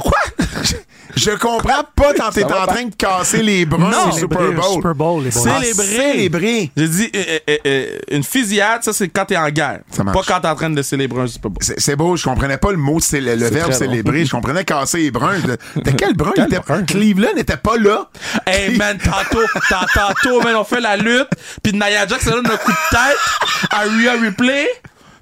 [0.00, 0.12] Quoi?
[1.16, 4.74] je comprends pas quand t'es en train de casser les bruns Non, au Super Bowl.
[4.74, 5.72] Super Bowl, les Célébrer.
[5.86, 6.70] Célébrer.
[6.76, 9.80] J'ai dit, euh, euh, euh, une fusillade, ça, c'est quand t'es en guerre.
[9.90, 10.04] Ça.
[10.04, 11.62] Pas quand t'es en train de célébrer un Super Bowl.
[11.62, 14.20] C'est beau, je comprenais pas le mot, c'est le, le verbe célébrer.
[14.20, 14.24] bon.
[14.26, 15.38] Je comprenais casser les bruns.
[15.40, 16.32] De, de quel brun?
[16.36, 16.84] Il était- brun?
[16.84, 18.08] Cleveland n'était pas là.
[18.46, 21.28] Hey man, tantôt, tant- tantôt, man, on fait la lutte,
[21.62, 24.66] puis Nia Jax se donne un coup de tête à Rhea Replay,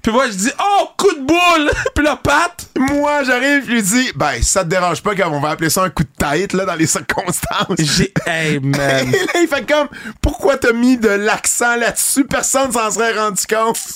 [0.01, 3.81] puis moi je dis oh coup de boule, puis le Pat, Moi, j'arrive, je lui
[3.81, 6.53] dis, ben, ça te dérange pas quand on va appeler ça un coup de tête,
[6.53, 7.77] là, dans les circonstances.
[7.77, 9.87] j'ai hey man, Et là, il fait comme,
[10.21, 12.25] pourquoi t'as mis de l'accent là-dessus?
[12.25, 13.79] Personne s'en serait rendu compte.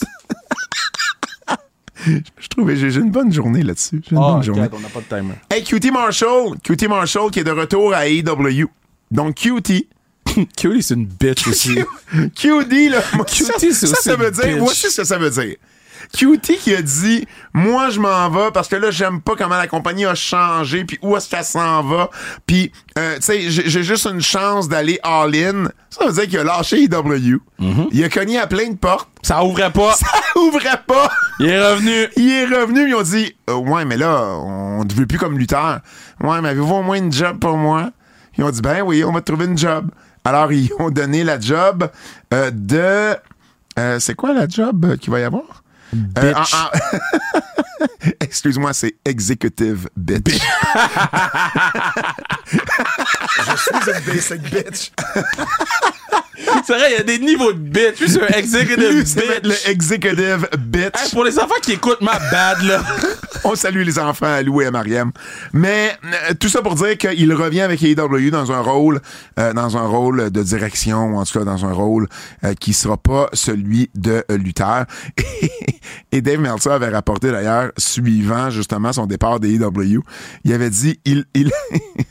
[2.04, 4.02] Je trouvais, j'ai une bonne journée là-dessus.
[4.04, 4.68] J'ai une oh, bonne journée.
[4.72, 5.36] on n'a pas de timer.
[5.52, 6.58] Hey, QT Marshall.
[6.64, 8.66] QT Marshall qui est de retour à AEW.
[9.12, 9.88] Donc, QT.
[10.26, 11.76] Cutie c'est une bitch aussi.
[12.36, 13.02] QD, là.
[13.14, 14.58] moi, QT, ça, ça, ça veut dire.
[14.58, 15.58] Voici ce que ça veut dire.
[16.12, 19.68] QT qui a dit Moi, je m'en vais parce que là, j'aime pas comment la
[19.68, 22.10] compagnie a changé, puis où est-ce qu'elle s'en va.
[22.46, 25.66] Puis, euh, tu sais, j'ai juste une chance d'aller all-in.
[25.90, 27.40] Ça veut dire qu'il a lâché EW.
[27.60, 27.88] Mm-hmm.
[27.92, 29.10] Il a cogné à plein de portes.
[29.22, 30.08] Ça ouvrait pas, Ça
[30.40, 31.10] ouvrait pas.
[31.40, 32.08] il est revenu.
[32.18, 35.38] Il est revenu, ils ont dit Euh, Ouais, mais là, on ne veut plus comme
[35.38, 35.80] lutteur.
[36.22, 37.92] Ouais, mais avez-vous au moins une job pour moi?
[38.38, 39.90] Ils ont dit Ben oui, on va te trouver une job.
[40.24, 41.90] Alors, ils ont donné la job
[42.34, 43.16] euh, de.
[43.80, 45.61] euh, c'est quoi la job euh, qu'il va y avoir?
[46.18, 46.34] Euh,
[48.20, 50.42] Excuse-moi, c'est executive bitch.
[52.52, 54.92] Je suis une basic bitch.
[56.66, 58.00] C'est vrai, il y a des niveaux de bitch.
[58.00, 59.44] Lui, c'est un executive bitch.
[59.44, 60.94] le executive bitch.
[60.98, 62.84] Hey, pour les enfants qui écoutent ma bad, là.
[63.44, 65.12] On salue les enfants à Lou et à Mariam.
[65.52, 69.02] Mais euh, tout ça pour dire qu'il revient avec AEW dans un rôle,
[69.40, 72.08] euh, dans un rôle de direction, ou en tout cas dans un rôle
[72.44, 74.86] euh, qui sera pas celui de euh, lutteur.
[76.12, 80.02] Et, Dave Meltzer avait rapporté d'ailleurs, suivant justement son départ des AEW,
[80.44, 81.52] il avait dit, il, il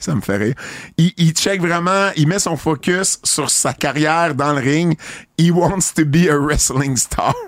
[0.01, 0.55] ça me fait rire,
[0.97, 4.99] il, il check vraiment, il met son focus sur sa carrière dans le ring.
[5.39, 7.35] He wants to be a wrestling star.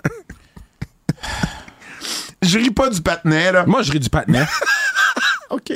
[2.43, 3.65] Je ris pas du patinet, là.
[3.67, 4.47] Moi, je ris du patinet.
[5.51, 5.73] OK.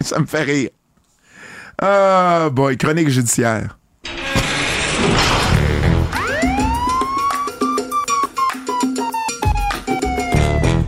[0.00, 0.70] Ça me fait rire.
[1.82, 3.76] Ah, boy, chronique judiciaire.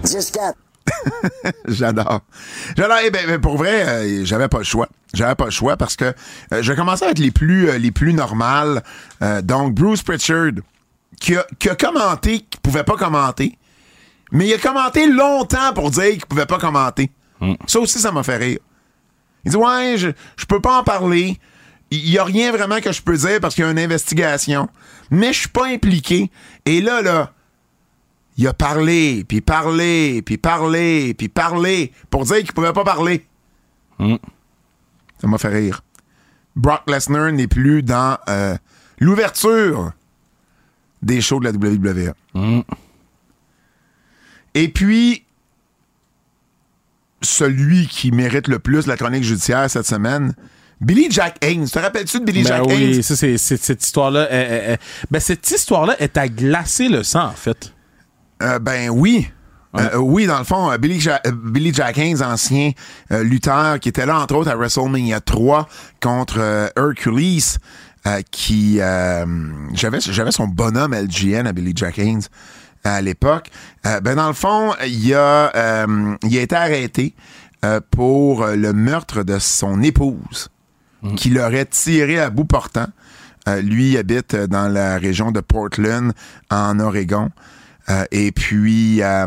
[0.04, 0.54] Just got
[1.68, 2.22] J'adore.
[2.76, 2.98] J'adore.
[3.04, 4.88] Eh ben, pour vrai, euh, j'avais pas le choix.
[5.14, 6.12] J'avais pas le choix parce que
[6.52, 8.82] euh, je commencer avec les plus, euh, les plus normales.
[9.42, 10.52] Donc, Bruce Pritchard,
[11.20, 13.58] qui a, qui a commenté, qui pouvait pas commenter,
[14.30, 17.10] mais il a commenté longtemps pour dire qu'il pouvait pas commenter.
[17.66, 18.58] Ça aussi, ça m'a fait rire.
[19.44, 21.38] Il dit Ouais, je, je peux pas en parler.
[21.90, 24.68] Il y a rien vraiment que je peux dire parce qu'il y a une investigation.
[25.10, 26.30] Mais je suis pas impliqué.
[26.66, 27.32] Et là, là,
[28.38, 33.26] il a parlé, puis parlé, puis parlé, puis parlé pour dire qu'il pouvait pas parler.
[33.98, 35.82] Ça m'a fait rire.
[36.56, 38.56] Brock Lesnar n'est plus dans euh,
[39.00, 39.92] l'ouverture
[41.02, 42.62] des shows de la WWE.
[44.54, 45.24] Et puis,
[47.22, 50.34] celui qui mérite le plus la chronique judiciaire cette semaine,
[50.80, 51.68] Billy Jack Haynes.
[51.68, 53.02] Te rappelles-tu de Billy Ben Jack oui, Haynes?
[53.02, 54.28] c'est- cette histoire-là.
[54.30, 54.78] elle- elle-
[55.10, 57.72] ben, cette histoire-là est à glacer le sang, en fait.
[58.42, 59.28] Euh, ben oui.
[59.76, 62.70] Euh, oui, dans le fond, euh, Billy, Ja- Billy Jack Haynes, ancien
[63.12, 65.68] euh, lutteur, qui était là, entre autres, à WrestleMania 3
[66.00, 67.42] contre euh, Hercules,
[68.30, 68.80] qui...
[69.74, 72.22] J'avais son bonhomme LGN à Billy Jack Haynes
[72.84, 73.50] à l'époque.
[73.84, 75.84] Ben dans le fond, il a,
[76.24, 77.14] il a été arrêté
[77.90, 80.48] pour le meurtre de son épouse,
[81.16, 82.86] qui l'aurait tiré à bout portant.
[83.62, 86.12] Lui il habite dans la région de Portland,
[86.50, 87.30] en Oregon.
[87.90, 89.26] Euh, et puis, euh,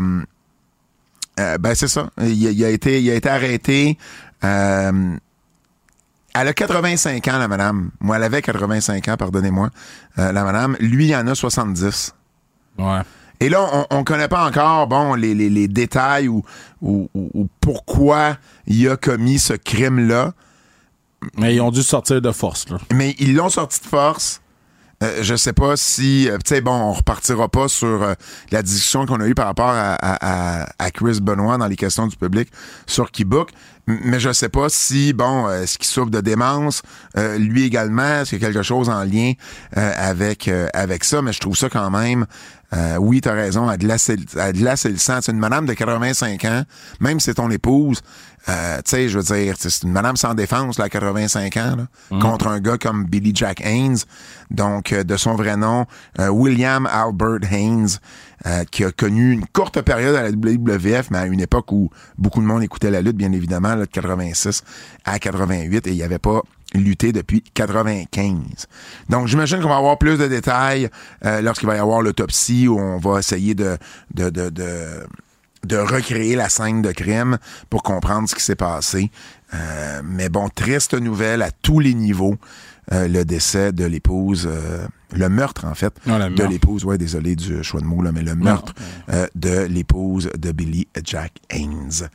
[1.40, 2.10] euh, ben c'est ça.
[2.20, 3.98] Il, a- il a été, il a été arrêté.
[6.34, 7.90] Elle a 85 ans, la madame.
[8.00, 9.68] Moi, elle avait 85 ans, pardonnez-moi,
[10.18, 10.76] euh, la madame.
[10.80, 12.14] Lui, il en a 70.
[12.78, 13.00] Ouais.
[13.40, 16.42] Et là, on, on connaît pas encore, bon, les, les- les détails ou,
[16.80, 20.32] ou- ou- ou pourquoi il a commis ce crime-là.
[21.38, 22.78] Mais ils ont dû sortir de force, là.
[22.94, 24.41] Mais ils l'ont sorti de force.
[25.02, 28.14] Euh, je sais pas si, euh, tu sais, bon, on repartira pas sur euh,
[28.50, 32.06] la discussion qu'on a eue par rapport à, à- à- Chris Benoit dans les questions
[32.06, 32.48] du public
[32.86, 33.50] sur Keybook,
[33.86, 36.82] mais je sais pas si, bon, euh, est-ce qu'il souffre de démence,
[37.38, 39.32] lui également, est-ce qu'il y a quelque chose en lien
[39.74, 42.26] avec avec ça, mais je trouve ça quand même,
[42.74, 45.18] euh, oui, t'as raison, à glacer, à glacer le sang.
[45.20, 46.62] C'est une madame de 85 ans,
[47.00, 48.02] même si c'est ton épouse,
[48.48, 51.76] euh, tu sais, je veux dire, c'est une madame sans défense, là, à 85 ans,
[51.76, 53.98] là, contre un gars comme Billy Jack Haynes,
[54.50, 55.86] donc euh, de son vrai nom,
[56.18, 57.88] euh, William Albert Haynes,
[58.46, 61.90] euh, qui a connu une courte période à la WWF, mais à une époque où
[62.18, 64.62] beaucoup de monde écoutait la lutte, bien évidemment, là, de 86
[65.04, 66.42] à 88, et il n'y avait pas
[66.74, 68.36] lutté depuis 95.
[69.08, 70.88] Donc, j'imagine qu'on va avoir plus de détails
[71.24, 73.76] euh, lorsqu'il va y avoir l'autopsie, où on va essayer de,
[74.14, 75.06] de, de, de
[75.64, 77.38] de recréer la scène de crime
[77.70, 79.12] pour comprendre ce qui s'est passé.
[79.54, 82.36] Euh, mais bon, triste nouvelle à tous les niveaux.
[82.90, 87.36] euh, le décès de l'épouse, euh, le meurtre en fait, Non, de l'épouse, ouais, désolé
[87.36, 88.74] du choix de mots, là, mais le meurtre
[89.12, 92.08] euh, de l'épouse de Billy Jack Haynes.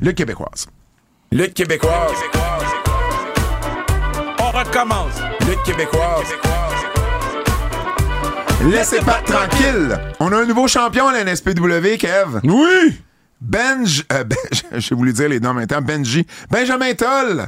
[0.00, 0.66] Le québécoise.
[1.32, 2.12] Le québécoise.
[4.38, 5.14] On recommence.
[5.40, 6.26] Le québécoise.
[8.70, 9.98] Laissez pas tranquille.
[10.20, 12.40] On a un nouveau champion à la NSPW, Kev.
[12.44, 13.00] Oui!
[13.40, 14.36] Benj, euh, Ben-
[14.80, 15.82] j'ai voulu dire les noms temps.
[15.82, 17.46] Benji, Benjamin Toll,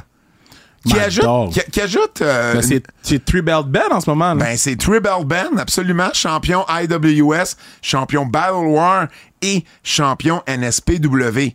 [0.85, 4.45] qui ajoute, qui, qui ajoute, euh, Ben, c'est, c'est Belt Ben en ce moment, là.
[4.45, 9.07] ben, c'est Tribal Ben, absolument, champion IWS, champion Battle War
[9.41, 11.53] et champion NSPW.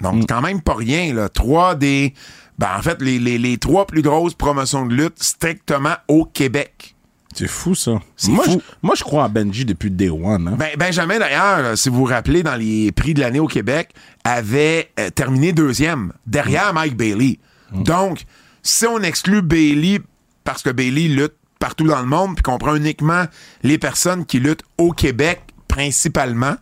[0.00, 1.28] Donc, quand même pas rien, là.
[1.28, 2.14] Trois des,
[2.58, 6.94] ben, en fait, les, les, les trois plus grosses promotions de lutte strictement au Québec.
[7.34, 8.00] C'est fou, ça.
[8.28, 8.50] Moi, fou.
[8.52, 10.48] Je, moi, je crois en Benji depuis Day One.
[10.48, 10.56] Hein.
[10.58, 13.90] Ben, Benjamin, d'ailleurs, euh, si vous vous rappelez, dans les prix de l'année au Québec,
[14.24, 17.38] avait euh, terminé deuxième, derrière Mike Bailey.
[17.72, 18.24] Donc,
[18.62, 20.00] si on exclut Bailey,
[20.42, 23.26] parce que Bailey lutte partout dans le monde, puis qu'on prend uniquement
[23.62, 26.56] les personnes qui luttent au Québec, principalement,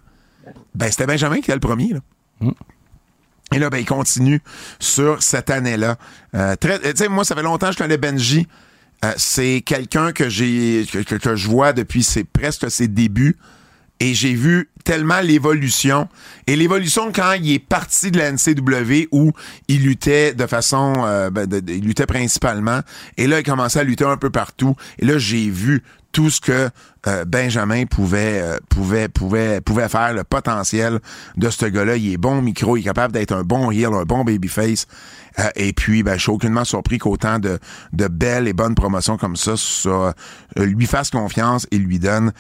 [0.75, 2.51] ben, c'était Benjamin qui était le premier, là.
[3.53, 4.43] Et là, ben, il continue
[4.79, 5.97] sur cette année-là.
[6.35, 8.47] Euh, très, sais, moi, ça fait longtemps que je connais Benji.
[9.05, 13.37] Euh, c'est quelqu'un que j'ai que, je vois depuis ses, presque ses débuts.
[14.01, 16.09] Et j'ai vu tellement l'évolution.
[16.47, 19.33] Et l'évolution quand il est parti de la NCW où
[19.67, 20.95] il luttait de façon...
[21.05, 22.81] euh, ben, il luttait principalement.
[23.17, 24.77] Et là, il commençait à lutter un peu partout.
[25.01, 25.83] Et là, j'ai vu
[26.13, 26.71] tout ce que
[27.07, 31.01] euh, Benjamin pouvait, euh, pouvait, pouvait, pouvait faire, le potentiel
[31.37, 31.97] de ce gars-là.
[31.97, 34.87] Il est bon micro, il est capable d'être un bon heel, un bon babyface.
[35.39, 37.59] Euh, et puis, ben, je suis aucunement surpris qu'autant de,
[37.93, 40.13] de belles et bonnes promotions comme ça, ça euh,
[40.57, 42.33] lui fasse confiance et lui donne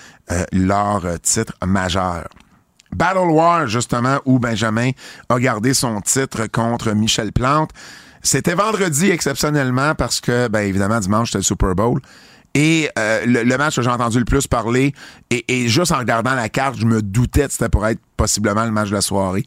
[0.53, 2.29] leur titre majeur.
[2.95, 4.91] Battle War, justement, où Benjamin
[5.29, 7.71] a gardé son titre contre Michel Plante.
[8.23, 12.01] C'était vendredi exceptionnellement parce que, ben évidemment, dimanche, c'était le Super Bowl.
[12.55, 14.95] Et euh, le, le match que j'ai entendu le plus parler,
[15.31, 18.71] et, juste en regardant la carte, je me doutais que c'était pour être possiblement le
[18.71, 19.45] match de la soirée.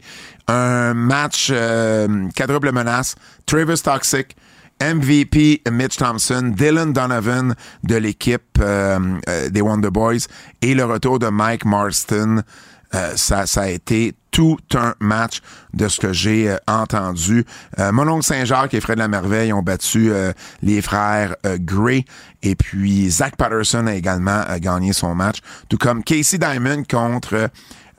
[0.47, 4.35] Un match euh, quadruple menace, Travis Toxic,
[4.81, 8.99] MVP Mitch Thompson, Dylan Donovan de l'équipe euh,
[9.29, 10.25] euh, des Wonder Boys
[10.61, 12.41] et le retour de Mike Marston.
[13.15, 15.41] Ça, ça a été tout un match
[15.73, 17.45] de ce que j'ai euh, entendu.
[17.79, 22.05] Euh, mon oncle Saint-Jacques et Fred la Merveille ont battu euh, les frères euh, Gray
[22.41, 27.49] et puis Zach Patterson a également gagné son match, tout comme Casey Diamond contre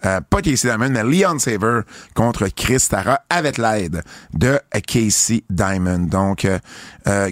[0.02, 1.82] pas Casey Diamond, mais Leon Saver
[2.14, 4.02] contre Chris Tara avec l'aide
[4.34, 6.08] de Casey Diamond.
[6.10, 6.44] Donc,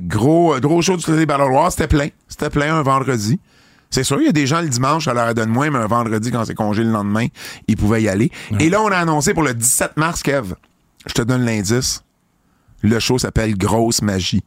[0.03, 1.72] gros, gros show du côté Battle Wars.
[1.72, 2.11] C'était plein.
[2.28, 3.40] C'était plein un vendredi.
[3.91, 5.86] C'est sûr, il y a des gens le dimanche, à l'heure de moins, mais un
[5.88, 7.26] vendredi, quand c'est congé le lendemain,
[7.66, 8.30] ils pouvaient y aller.
[8.61, 10.55] Et là, on a annoncé pour le 17 mars, Kev,
[11.07, 12.05] je te donne l'indice.
[12.82, 14.43] Le show s'appelle Grosse Magie.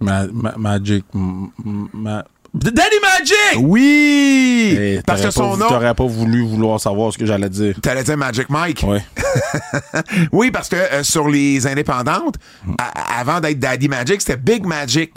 [0.00, 1.04] Ma- ma- Magic.
[1.14, 2.24] ma-
[2.54, 3.60] Daddy Magic!
[3.66, 4.76] Oui!
[4.78, 5.68] Eh, Parce que son nom...
[5.68, 7.76] T'aurais pas voulu vouloir savoir ce que j'allais dire.
[7.80, 8.84] T'allais dire Magic Mike?
[8.86, 9.02] Ouais.
[10.32, 12.34] Oui, parce que euh, sur les indépendantes,
[12.76, 15.12] à- avant d'être Daddy Magic, c'était Big Magic.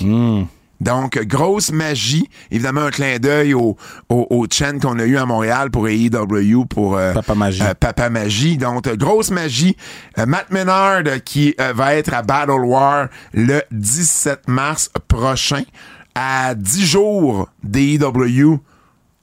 [0.86, 2.30] Donc, grosse magie.
[2.52, 3.76] Évidemment, un clin d'œil au,
[4.10, 7.62] au, au chaîne qu'on a eu à Montréal pour AEW, pour euh, Papa Magie.
[7.64, 8.58] euh, Papa Magie.
[8.58, 9.76] Donc, grosse magie.
[10.20, 15.64] Euh, Matt Menard qui euh, va être à Battle War le 17 mars prochain,
[16.14, 18.60] à 10 jours d'AEW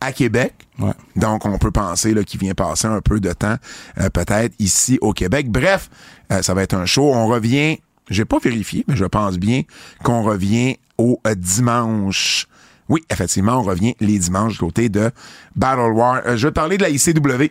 [0.01, 0.53] à Québec.
[0.81, 0.91] Ouais.
[1.15, 3.57] Donc, on peut penser là, qu'il vient passer un peu de temps,
[4.01, 5.49] euh, peut-être ici au Québec.
[5.49, 5.89] Bref,
[6.33, 7.13] euh, ça va être un show.
[7.15, 7.79] On revient,
[8.13, 9.63] j'ai pas vérifié, mais je pense bien
[10.05, 12.47] qu'on revient au euh, dimanche.
[12.89, 15.11] Oui, effectivement, on revient les dimanches du côté de
[15.57, 16.23] Battle War.
[16.27, 17.51] Euh, je vais parler de la ICW.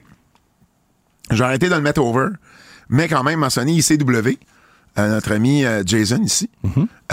[1.32, 2.28] J'ai arrêté de le mettre over,
[2.90, 4.38] mais quand même mentionner ICW.
[5.00, 6.50] Euh, notre ami euh, Jason ici,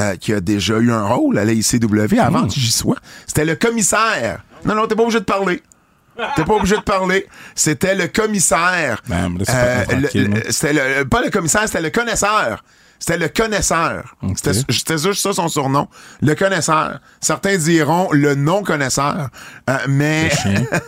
[0.00, 2.96] euh, qui a déjà eu un rôle à la ICW avant que j'y sois.
[3.24, 4.42] C'était le commissaire.
[4.64, 5.62] Non, non, t'es pas obligé de parler.
[6.34, 7.28] T'es pas obligé de parler.
[7.54, 9.00] C'était le commissaire.
[9.08, 10.38] Ben, le- moi.
[10.50, 12.64] c'était le, pas le commissaire, c'était le connaisseur.
[12.98, 14.16] C'était le connaisseur.
[14.34, 15.88] C'était c'était juste ça son surnom.
[16.20, 17.00] Le connaisseur.
[17.20, 19.28] Certains diront le non-connaisseur.
[19.70, 20.30] Euh, mais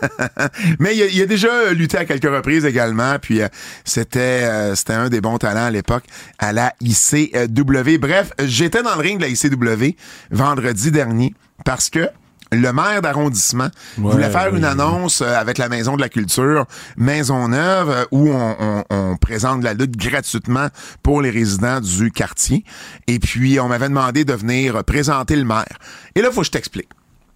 [0.78, 3.18] mais il a, il a déjà lutté à quelques reprises également.
[3.20, 3.48] Puis euh,
[3.84, 6.04] c'était euh, c'était un des bons talents à l'époque
[6.38, 7.98] à la ICW.
[7.98, 9.96] Bref, j'étais dans le ring de la ICW
[10.30, 11.34] vendredi dernier
[11.64, 12.08] parce que
[12.52, 16.66] le maire d'arrondissement Ouais, voulait faire une annonce euh, avec la Maison de la Culture
[16.96, 20.68] Maisonneuve euh, où on, on- on présente la lutte gratuitement
[21.02, 22.64] pour les résidents du quartier.
[23.06, 25.78] Et puis, on m'avait demandé de venir présenter le maire.
[26.14, 26.88] Et là, faut que je t'explique.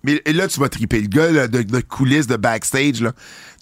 [0.03, 1.01] Mais là, tu vas triper.
[1.01, 3.13] Le gars là, de, de coulisses, de backstage, là,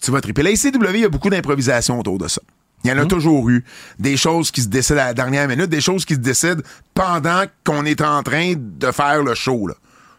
[0.01, 0.43] tu vas triper.
[0.43, 2.41] La ICW, il y a beaucoup d'improvisation autour de ça.
[2.83, 3.63] Il y en a toujours eu.
[3.97, 6.61] Des choses qui se décident à la dernière minute, des choses qui se décident
[6.93, 9.67] pendant qu'on est en train de faire le show.
[9.67, 9.75] Là.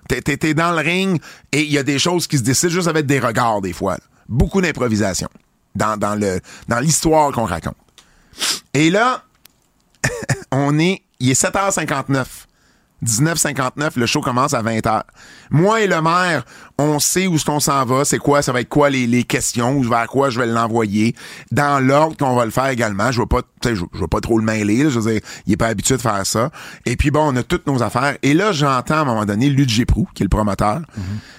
[0.09, 1.21] T'es, dans le ring
[1.53, 3.97] et il y a des choses qui se décident juste avec des regards, des fois.
[4.29, 5.29] Beaucoup d'improvisation
[5.75, 7.77] dans, dans l'histoire qu'on raconte.
[8.73, 9.23] Et là,
[10.51, 12.25] on est, il est 7h59.
[13.05, 15.03] 19h59, le show commence à 20h.
[15.51, 16.45] Moi et le maire,
[16.79, 19.25] on sait où est-ce qu'on s'en va, c'est quoi, ça va être quoi les, les
[19.25, 21.15] questions, vers quoi je vais l'envoyer,
[21.53, 23.13] dans l'ordre qu'on va le faire également.
[23.13, 25.13] Je veux pas, tu sais, je, je veux pas trop le mêler, là, je veux
[25.13, 26.51] dire, il est pas habitué de faire ça.
[26.87, 28.17] Et puis bon, on a toutes nos affaires.
[28.23, 30.81] Et là, j'entends à un moment donné Luigi Prou, qui est le promoteur,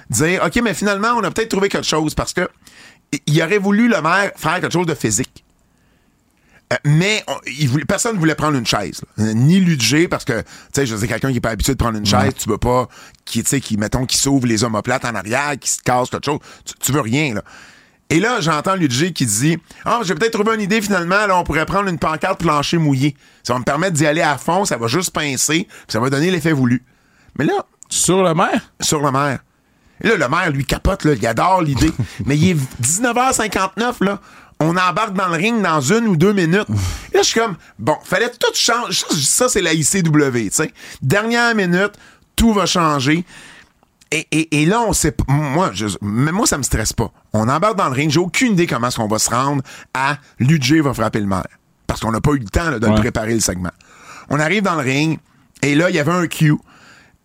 [0.09, 2.47] dire, OK, mais finalement, on a peut-être trouvé quelque chose parce que
[3.27, 5.44] il aurait voulu le maire faire quelque chose de physique.
[6.73, 9.01] Euh, mais on- il voulait, personne ne voulait prendre une chaise.
[9.17, 9.25] là.
[9.25, 11.77] Euh, Ni Ludger, parce que, tu sais, je dire, quelqu'un qui est pas habitué de
[11.77, 12.87] prendre une chaise, tu veux pas,
[13.23, 16.25] qui, tu sais, qui, mettons, qui s'ouvre les omoplates en arrière, qui se casse quelque
[16.25, 16.39] chose.
[16.65, 17.43] Tu, tu veux rien, là.
[18.09, 21.43] Et là, j'entends Ludger qui dit Ah, j'ai peut-être trouvé une idée finalement, là, on
[21.43, 23.15] pourrait prendre une pancarte plancher mouillé.
[23.43, 26.09] Ça va me permettre d'y aller à fond, ça va juste pincer, puis ça va
[26.11, 26.83] donner l'effet voulu.
[27.37, 28.71] Mais là, Sur le maire?
[28.81, 29.39] sur le maire.
[30.03, 31.91] Et là, le maire, lui, capote, là, il adore l'idée.
[32.25, 34.19] Mais il est 19h59, là.
[34.59, 36.67] On embarque dans le ring dans une ou deux minutes.
[37.11, 38.93] Et là, je suis comme, bon, fallait tout changer.
[38.93, 40.73] Ça, ça, c'est la ICW, tu sais.
[41.01, 41.91] Dernière minute,
[42.35, 43.25] tout va changer.
[44.11, 45.25] Et, et- et là, on sait pas.
[45.27, 47.11] Moi, je, mais moi, ça me stresse pas.
[47.33, 48.09] On embarque dans le ring.
[48.09, 49.61] J'ai aucune idée comment est-ce qu'on va se rendre
[49.93, 51.47] à Ludger va frapper le maire.
[51.85, 52.95] Parce qu'on n'a pas eu le temps là, de Ouais.
[52.95, 53.71] préparer le segment.
[54.29, 55.19] On arrive dans le ring.
[55.63, 56.55] Et là, il y avait un cue.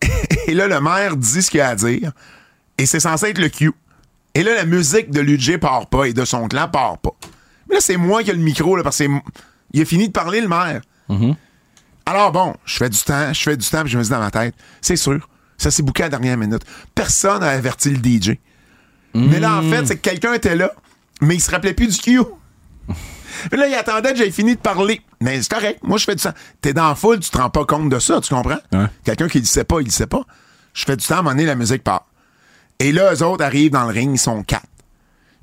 [0.47, 2.11] Et là, le maire dit ce qu'il a à dire.
[2.77, 3.71] Et c'est censé être le cue.
[4.33, 7.11] Et là, la musique de Ludger part pas et de son clan part pas.
[7.67, 10.41] Mais là, c'est moi qui ai le micro, là, parce qu'il a fini de parler,
[10.41, 10.81] le maire.
[12.05, 14.19] Alors bon, je fais du temps, je fais du temps, puis je me dis dans
[14.19, 16.63] ma tête, c'est sûr, ça s'est bouqué à la dernière minute.
[16.95, 18.37] Personne n'a averti le DJ.
[19.13, 20.71] Mais là, en fait, c'est que quelqu'un était là,
[21.21, 22.21] mais il se rappelait plus du cue.
[23.49, 25.01] Puis là, il attendait que j'aie fini de parler.
[25.19, 25.79] Mais c'est correct.
[25.83, 26.31] Moi, je fais du sang.
[26.61, 28.59] T'es dans la foule, tu te rends pas compte de ça, tu comprends?
[28.71, 28.85] Ouais.
[29.03, 30.23] Quelqu'un qui le sait pas, il le sait pas.
[30.73, 32.07] Je fais du temps, à un moment donné, la musique part.
[32.81, 34.65] Et là, eux autres arrivent dans le ring, ils sont quatre.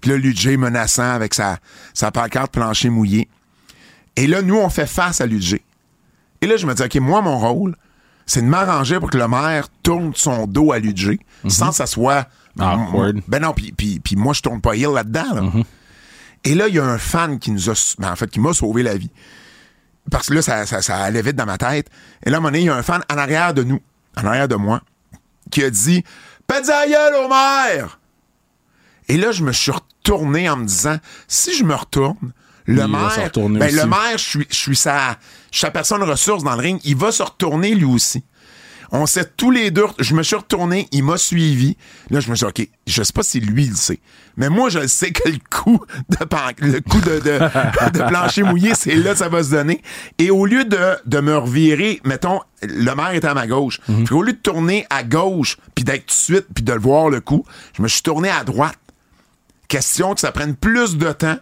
[0.00, 1.58] Puis là, Ludger menaçant avec sa,
[1.94, 3.28] sa pancarte plancher mouillé.
[4.16, 5.62] Et là, nous, on fait face à Ludger.
[6.40, 7.76] Et là, je me dis, OK, moi, mon rôle,
[8.26, 11.86] c'est de m'arranger pour que le maire tourne son dos à Ludger sans que ça
[11.86, 12.26] soit.
[12.58, 13.20] Awkward.
[13.28, 15.34] Ben non, puis, puis, puis moi, je tourne pas heel là-dedans.
[15.34, 15.42] là.
[16.42, 17.94] Et là, il y a un fan qui nous a.
[18.00, 19.10] ben, en fait, qui m'a sauvé la vie.
[20.10, 21.88] Parce que là, ça, ça, ça allait vite dans ma tête.
[22.24, 23.80] Et là, à un moment donné, il y a un fan en arrière de nous,
[24.16, 24.80] en arrière de moi,
[25.50, 26.02] qui a dit
[26.50, 27.98] Gueule au maire!
[29.08, 32.32] Et là, je me suis retourné en me disant si je me retourne,
[32.64, 35.16] le Il maire, ben, le maire, je suis, je suis sa,
[35.50, 38.24] je suis sa personne ressource dans le ring, il va se retourner lui aussi.
[38.90, 41.76] On s'est tous les deux, je me suis retourné, il m'a suivi.
[42.10, 44.00] Là, je me suis dit, OK, je sais pas si lui il le sait.
[44.38, 45.78] Mais moi, je le sais que le coup
[46.08, 47.38] de, pan- le coup de, de,
[47.98, 49.82] de plancher mouillé, c'est là que ça va se donner.
[50.18, 53.80] Et au lieu de, de me revirer, mettons, le maire était à ma gauche.
[53.86, 56.80] Puis au lieu de tourner à gauche, puis d'être tout de suite, puis de le
[56.80, 57.44] voir le coup,
[57.76, 58.78] je me suis tourné à droite.
[59.68, 61.36] Question que ça prenne plus de temps.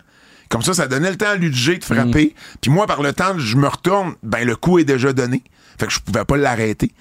[0.48, 2.34] Comme ça, ça donnait le temps à Ludger de frapper.
[2.60, 5.42] Puis moi, par le temps que je me retourne, ben le coup est déjà donné.
[5.78, 6.92] Fait que je pouvais pas l'arrêter.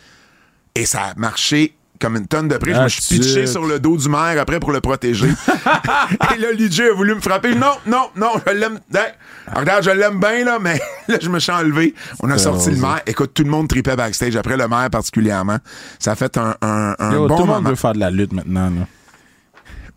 [0.75, 2.73] Et ça a marché comme une tonne de prix.
[2.73, 3.47] Je me suis That's pitché it.
[3.47, 5.29] sur le dos du maire après pour le protéger.
[6.35, 7.55] Et là, Ludger a voulu me frapper.
[7.55, 8.79] Non, non, non, je l'aime.
[8.93, 9.13] Hey,
[9.55, 11.95] regarde, je l'aime bien, là, mais là, je me suis enlevé.
[12.21, 13.01] On a sorti le maire.
[13.07, 15.57] Écoute, tout le monde tripait backstage, après le maire particulièrement.
[15.97, 17.69] Ça a fait un, un, un Yo, bon tout le monde moment.
[17.69, 18.69] veut faire de la lutte maintenant.
[18.69, 18.87] Là.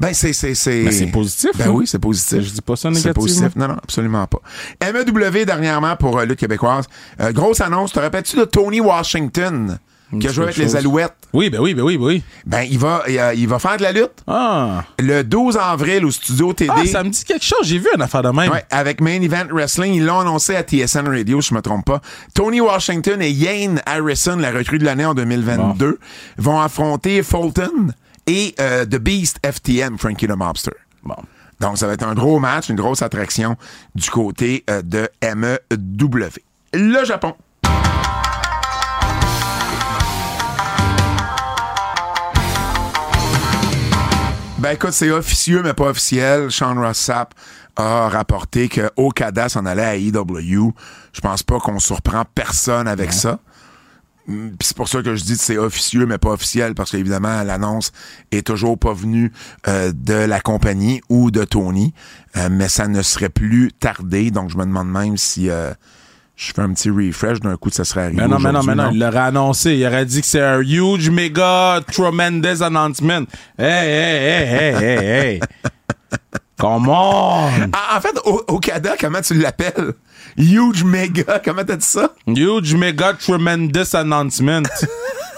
[0.00, 0.82] Ben, c'est, c'est, c'est.
[0.84, 1.70] Mais c'est positif, Ben hein?
[1.72, 2.40] oui, c'est positif.
[2.40, 3.14] Je dis pas ça C'est négativement.
[3.14, 3.56] positif.
[3.56, 4.38] Non, non, absolument pas.
[4.80, 6.84] MEW, dernièrement, pour euh, lutte québécoise.
[7.20, 7.92] Euh, grosse annonce.
[7.92, 9.76] Te rappelles-tu de Tony Washington,
[10.20, 10.76] qui a joué avec les.
[10.76, 11.14] Alouettes?
[11.32, 12.22] Oui, ben oui, ben oui, ben oui.
[12.46, 14.22] Ben, il va, il, euh, il va faire de la lutte.
[14.26, 14.84] Ah.
[14.98, 16.70] Le 12 avril au studio TD.
[16.74, 17.58] ah, ça me dit quelque chose.
[17.64, 18.50] J'ai vu une affaire de même.
[18.50, 21.84] Ouais, avec Main Event Wrestling, ils l'ont annoncé à TSN Radio, si je me trompe
[21.84, 22.00] pas.
[22.34, 25.98] Tony Washington et Yane Harrison, la recrue de l'année en 2022,
[26.38, 27.92] vont affronter Fulton
[28.26, 30.72] et euh, The Beast FTM, Frankie the Mobster.
[31.02, 31.16] Bon.
[31.60, 33.56] Donc, ça va être un gros match, une grosse attraction
[33.94, 36.28] du côté euh, de MEW.
[36.72, 37.34] Le Japon.
[44.58, 46.50] Ben écoute, c'est officieux, mais pas officiel.
[46.50, 47.32] Sean Ross Sapp
[47.76, 50.72] a rapporté que Okada s'en allait à EW.
[51.12, 53.38] Je pense pas qu'on surprend personne avec ça.
[54.26, 56.90] Mm, Puis c'est pour ça que je dis que c'est officieux, mais pas officiel, parce
[56.90, 57.92] qu'évidemment, l'annonce
[58.32, 59.32] est toujours pas venue
[59.68, 61.94] euh, de la compagnie ou de Tony.
[62.36, 64.32] Euh, mais ça ne serait plus tardé.
[64.32, 65.72] Donc, je me demande même si euh,
[66.38, 68.22] je fais un petit refresh d'un coup, ça serait arrivé.
[68.22, 69.74] Mais non, mais non, mais aujourd'hui, non, il l'aurait annoncé.
[69.74, 73.24] Il aurait dit que c'est un huge, méga, tremendous announcement.
[73.58, 75.40] Hey, hey, hey, hey, hey, hey.
[76.60, 77.70] Come on!
[77.72, 79.94] Ah, en fait, Okada, comment tu l'appelles?
[80.36, 82.14] Huge Mega, comment t'as dit ça?
[82.26, 84.62] Huge, méga, tremendous announcement.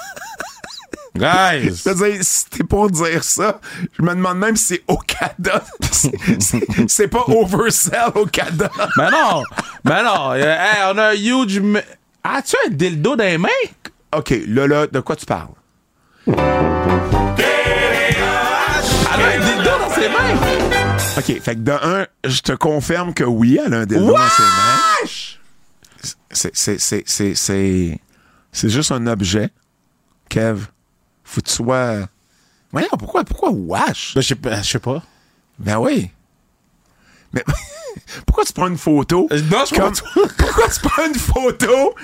[1.21, 1.83] Guys!
[1.85, 3.61] Je veux dire, si t'es pour dire ça,
[3.93, 5.63] je me demande même si c'est Okada.
[6.89, 8.71] C'est- pas Oversell Okada.
[8.97, 9.43] Mais non!
[9.85, 10.33] Mais non!
[10.33, 11.61] euh, hey, on a un huge.
[12.25, 13.49] As-tu un dildo dans les mains?
[14.17, 15.49] OK, là, là, de quoi tu parles?
[16.27, 16.35] Elle
[19.23, 20.41] a un dildo dans ses mains!
[21.19, 24.29] OK, fait que de un, je te confirme que oui, elle a un dildo dans
[24.29, 25.09] ses mains.
[26.33, 28.01] C'est, c'est, c'est, c'est, c'est,
[28.53, 29.51] c'est juste un objet,
[30.29, 30.67] Kev.
[31.31, 32.09] Faut que tu sois...
[32.73, 34.15] Voyons, pourquoi, pourquoi wash?
[34.15, 34.63] Ben, je sais pas.
[34.63, 35.01] Je sais pas.
[35.61, 36.11] Ben oui.
[37.33, 37.45] Mais
[38.27, 39.29] pourquoi tu prends une photo?
[39.31, 41.95] Euh, non, je comme, prends Pourquoi tu prends une photo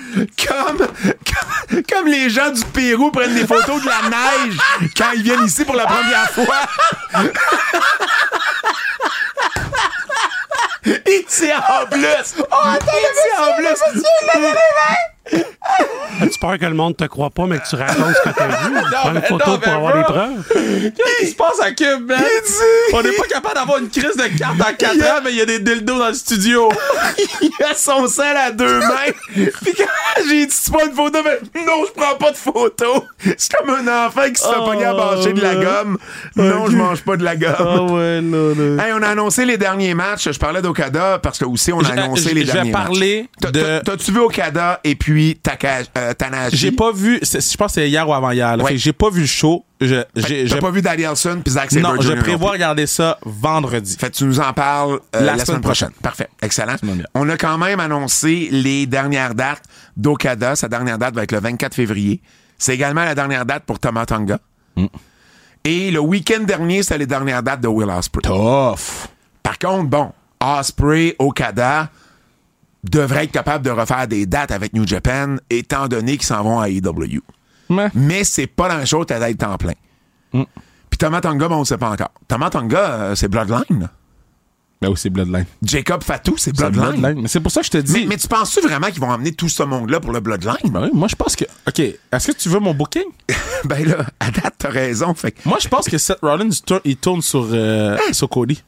[0.47, 4.57] comme, comme, comme les gens du Pérou prennent des photos de la neige
[4.95, 6.61] quand ils viennent ici pour la première fois?
[10.85, 11.99] Il tient en plus!
[11.99, 13.77] Il tient en plus!
[16.19, 18.47] As-tu peur que le monde te croit pas, mais que tu racontes ce que t'as
[18.47, 18.73] vu?
[18.91, 19.97] Prends une photo non, pour avoir bro.
[19.99, 20.91] des preuves.
[20.95, 22.17] Qu'est-ce qui se passe à Cube, man?
[22.19, 22.53] Il dit-
[22.93, 25.41] On n'est pas capable d'avoir une crise de carte dans 4 ans, mais il y
[25.41, 26.69] a des dildos dans le studio.
[27.41, 29.11] Il a son sel à deux mains.
[29.33, 29.83] Puis quand
[30.27, 33.03] j'ai dit, tu prends une photo, mais non, je prends pas de photo.
[33.37, 35.97] C'est comme un enfant qui se fait Oh, pogner à mâcher de la gomme.
[36.35, 37.91] Non, je mange pas de la gomme.
[37.91, 38.83] ouais, là, là.
[38.87, 40.31] Hey, on a annoncé les derniers matchs.
[40.31, 43.29] Je parlais d'Okada parce que aussi on a annoncé je- les je derniers vais parler
[43.43, 43.51] matchs.
[43.53, 46.57] de- T'as- T'as-tu vu Okada et puis Taka- euh, Tanahashi?
[46.57, 48.57] J'ai pas vu, je pense que c'est hier ou avant-hier.
[48.59, 48.77] Ouais.
[48.77, 49.65] J'ai pas vu le show.
[49.79, 53.95] Je, j'ai, pas vu Danielson puis Zack Sabre non, je prévois regarder ça vendredi.
[53.99, 55.91] Fait que tu nous en parles euh, la, semaine prochaine.
[56.01, 56.29] Parfait.
[56.41, 56.75] Excellent.
[57.13, 59.63] On a quand même annoncé les dernières dates
[59.95, 60.55] d'Okada.
[60.55, 62.21] Sa dernière date va être le 24 février.
[62.57, 64.39] C'est également la dernière date pour Tama Tonga.
[64.75, 64.85] Mm.
[65.63, 68.23] Et le week-end dernier, c'était les dernières dates de Will Ospreay.
[68.23, 69.09] Tough.
[69.43, 71.89] Par contre, bon, Osprey, Okada
[72.83, 76.59] devraient être capables de refaire des dates avec New Japan, étant donné qu'ils s'en vont
[76.59, 77.21] à AEW.
[77.69, 77.89] Ouais.
[77.93, 79.73] mais c'est pas la même chose d'être temps plein.
[80.31, 80.43] Mm.
[80.89, 82.11] Puis Thomas Tonga, ben, on ne sait pas encore.
[82.27, 83.89] Thomas Tonga, euh, c'est Bloodline.
[84.79, 85.45] Ben oui, c'est Bloodline.
[85.63, 87.21] Jacob Fatou, c'est Bloodline.
[87.21, 87.93] Mais c'est pour ça que je te dis.
[87.93, 90.55] Mais, mais tu penses-tu vraiment qu'ils vont emmener tout ce monde-là pour le Bloodline?
[90.65, 91.45] Ben oui, moi, je pense que.
[91.67, 93.05] OK, est-ce que tu veux mon booking?
[93.65, 95.13] ben là, à date, t'as raison.
[95.15, 96.49] Fait que- Moi, je pense que Seth Rollins,
[96.85, 98.63] il tourne, sur, euh, sur Cody.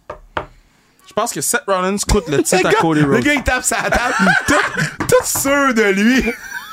[1.19, 3.23] Je pense que Seth Rollins coûte le le, titre à Cody le Rhodes.
[3.23, 4.13] gars, il tape sa table,
[4.47, 6.23] tout, tout sûr de lui.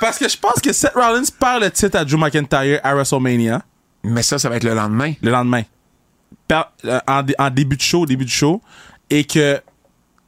[0.01, 3.63] Parce que je pense que Seth Rollins perd le titre à Drew McIntyre à WrestleMania
[4.05, 5.15] Mais ça, ça va être le lendemain.
[5.21, 5.63] le lendemain.
[6.53, 8.61] Euh, en, dé- en début de show, début de show.
[9.11, 9.61] Et que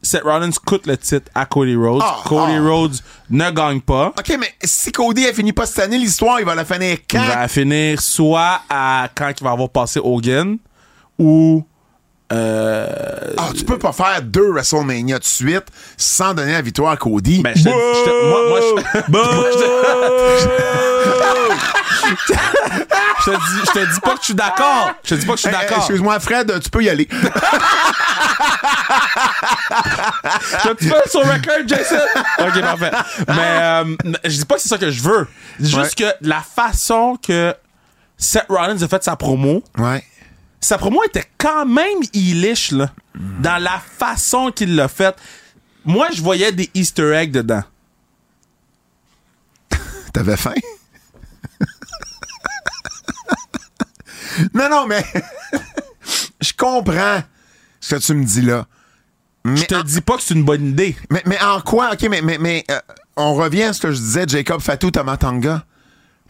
[0.03, 2.03] Seth Rollins coûte le titre à Cody Rhodes.
[2.05, 2.61] Ah, Cody ah.
[2.62, 2.97] Rhodes
[3.31, 4.09] ne gagne pas.
[4.19, 6.99] OK, mais si Cody a fini pas cette année, l'histoire, il va la finir Il
[7.09, 7.25] quand?
[7.25, 10.59] va finir soit à quand il va avoir passé Hogan
[11.19, 11.64] ou
[12.33, 12.87] euh,
[13.39, 15.64] Ah, tu peux pas faire deux WrestleMania de suite
[15.97, 17.43] sans donner la victoire à Cody.
[17.43, 17.72] Ben, je te, je
[18.05, 19.64] te- moi, moi, je, moi, je te-
[23.24, 24.91] je te dis, je te dis pas que je suis d'accord.
[25.05, 25.79] Je te dis pas que je suis hey, d'accord.
[25.79, 27.09] Excuse-moi, Fred, tu peux y aller.
[30.79, 31.97] Peux sur record, Jason?
[32.41, 32.91] Ok, parfait.
[33.29, 33.85] Mais euh,
[34.24, 35.26] je dis pas que c'est ça que je veux.
[35.61, 37.55] Juste que la façon que
[38.16, 40.03] Seth Rollins a fait sa promo, ouais.
[40.61, 42.91] Sa promo était quand même illish, là.
[43.41, 45.17] Dans la façon qu'il l'a faite.
[45.85, 47.63] Moi, je voyais des Easter eggs dedans.
[50.13, 50.55] T'avais faim?
[54.55, 55.05] non, non, mais
[56.41, 57.23] je comprends
[57.81, 58.67] ce que tu me dis là.
[59.45, 60.97] Mais, Je te en, dis pas que c'est une bonne idée.
[61.11, 61.93] mais, mais en quoi?
[61.93, 62.81] OK, mais, mais, mais euh,
[63.17, 65.65] on revient à ce que je disais, Jacob Fatou, Tamatanga.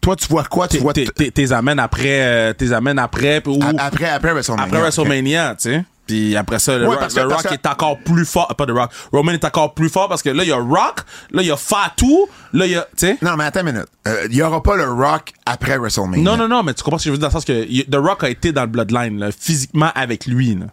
[0.01, 0.69] Toi, tu vois quoi?
[0.69, 4.65] Tu T'es- vois t'es- amènes après, euh, t'es amènes après, ou après, après WrestleMania.
[4.67, 5.85] après WrestleMania, tu sais.
[6.07, 8.49] Puis après ça, le Ouais, Rock, que- le Rock que- est encore plus fort.
[8.57, 8.91] Pas de Rock.
[9.13, 11.01] Roman est encore plus fort parce que là, il y a Rock,
[11.33, 12.87] là, il y a Fatou, là, il y a.
[13.21, 13.87] Non, mais attends une minute.
[14.07, 16.23] Euh, Il y aura pas le Rock après WrestleMania.
[16.25, 17.67] Non, non, non, mais tu comprends ce que je veux dire dans le sens que
[17.69, 20.55] y- The Rock a été dans le Bloodline, là, physiquement avec lui.
[20.55, 20.67] Là.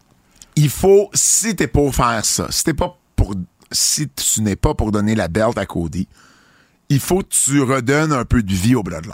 [0.57, 3.33] il faut, si t'es pour faire ça, si t'es pas pour,
[3.73, 6.07] si tu n'es pas pour donner la belt à Cody,
[6.89, 9.13] il faut que tu redonnes un peu de vie au Bloodline.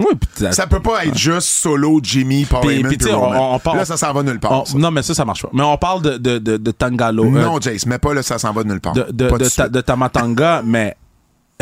[0.00, 3.78] Oui, t'as- Ça peut pas être juste solo Jimmy, Paul Heyman, puis on- on parle-
[3.78, 4.64] Là, ça s'en va nulle part.
[4.74, 5.50] on- non, mais ça, ça marche pas.
[5.52, 7.24] Mais on parle de, de, de, de Tangalo.
[7.24, 8.92] euh, non, Jace, mais pas là, ça s'en va nulle part.
[8.92, 10.96] de, de, ta- de Tamatanga, mais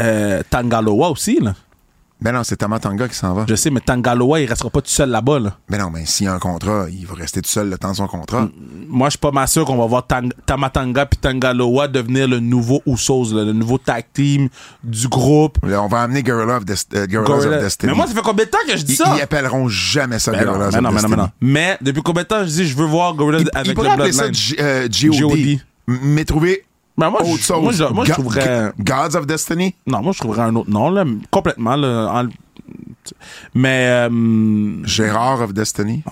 [0.00, 1.54] euh, Tangaloa aussi, là.
[2.20, 3.44] Mais non, c'est Tamatanga qui s'en va.
[3.46, 5.56] Je sais, mais Tangaloa, il restera pas tout seul là-bas, là.
[5.68, 7.90] Mais non, mais s'il y a un contrat, il va rester tout seul le temps
[7.90, 8.48] de son contrat.
[8.88, 12.40] Moi, je suis pas mal sûr qu'on va voir Tang- Tamatanga puis Tangaloa devenir le
[12.40, 14.48] nouveau Usos, le nouveau tag team
[14.82, 15.58] du groupe.
[15.62, 17.92] Là, on va amener Gorilla of, Dest- euh, of Destiny.
[17.92, 19.12] Mais moi, ça fait combien de temps que je dis ils, ça?
[19.16, 21.10] ils appelleront jamais ça Ben mais of non, mais non, Destiny.
[21.10, 21.28] mais non.
[21.42, 24.34] Mais depuis combien de temps je dis je veux voir Gorilla avec le ça Bloodline?
[24.34, 25.20] G- euh, GOD.
[25.20, 25.38] GOD.
[25.88, 26.64] M- Mais trouver
[26.98, 27.62] Ben, moi, autre je, chose.
[27.62, 28.72] moi, je, moi, je Go- trouverais.
[28.78, 29.74] Gods of Destiny?
[29.86, 31.76] Non, moi, je trouverais un autre nom, là, complètement.
[31.76, 32.28] Là, en-
[33.54, 33.86] Mais.
[34.10, 36.02] euh, Gérard of Destiny?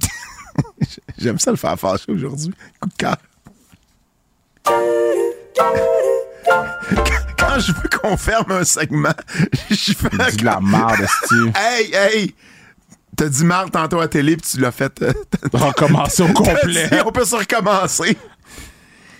[1.18, 2.52] J'aime ça le faire fâcher aujourd'hui.
[2.80, 3.16] Coup de cœur.
[7.38, 9.14] Quand je veux qu'on ferme un segment,
[9.70, 11.52] je fais dis de la merde, Steve.
[11.56, 12.34] Hey, hey!
[13.16, 15.02] T'as dit marre tantôt à télé puis tu l'as fait.
[15.02, 15.12] euh,
[15.52, 16.88] Recommencer au complet.
[16.88, 18.16] dit, on peut se recommencer.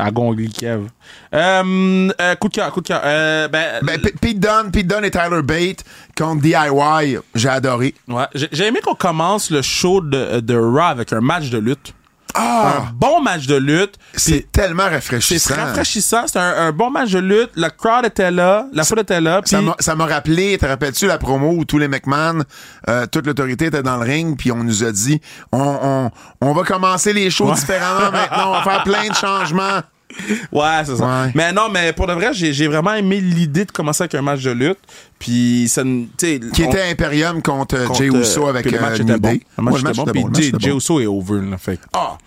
[0.02, 0.88] À Gongli Kev.
[1.32, 3.00] Euh, euh, coup de cœur, coup de cœur.
[3.04, 5.84] Euh, ben, Ben, Pete Dunne, Pete Dunne et Tyler Bate
[6.18, 7.94] contre DIY, j'ai adoré.
[8.08, 11.58] ouais, j'ai j'ai aimé qu'on commence le show de, de Raw avec un match de
[11.58, 11.94] lutte.
[12.34, 12.84] Ah!
[12.88, 13.96] Un bon match de lutte.
[14.14, 15.54] C'est tellement C'est rafraîchissant.
[15.54, 16.26] rafraîchissant.
[16.26, 17.50] C'était un, un bon match de lutte.
[17.56, 18.66] Le crowd était là.
[18.72, 19.40] La foule était là.
[19.44, 22.42] Ça m'a- Ça m'a rappelé, te rappelles-tu la promo où tous les McMahon,
[22.88, 25.20] euh, toute l'autorité était dans le ring, puis on nous a dit,
[25.52, 26.10] on, on,
[26.40, 27.54] on va commencer les shows Ouais.
[27.54, 29.80] différemment maintenant, on va faire plein de changements.
[30.52, 31.24] Ouais, c'est ça.
[31.24, 31.32] Ouais.
[31.34, 34.22] Mais non, mais pour de vrai, j'ai j'ai vraiment aimé l'idée de commencer avec un
[34.22, 34.78] match de lutte.
[35.18, 38.50] Puis ça, nous- tu sais, Qui on- était Imperium contre, euh, contre, Jay Uso euh,
[38.50, 39.28] avec puis le euh, match New était bon.
[39.32, 39.40] Day.
[39.58, 40.02] Le match Ouais, était bon.
[40.02, 40.76] était Puis bon, le match Jay, était Jay bon.
[40.76, 41.58] Uso est over, là.
[41.58, 42.18] Fait que- Ah!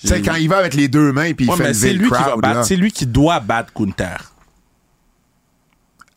[0.00, 1.80] Tu sais, quand il va avec les deux mains puis il Ouais, fait mais lever
[1.80, 2.54] c'est le lui qui va crowd, battre.
[2.56, 2.64] là.
[2.64, 4.32] C'est lui qui doit battre Gunther.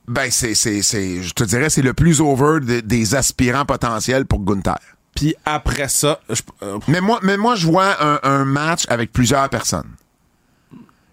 [0.07, 4.25] Ben, c'est, c'est, c'est, je te dirais, c'est le plus over de- des aspirants potentiels
[4.25, 4.77] pour Gunther.
[5.15, 9.13] Puis après ça, je- euh, Mais moi, mais moi, je vois un, un match avec
[9.13, 9.89] plusieurs personnes.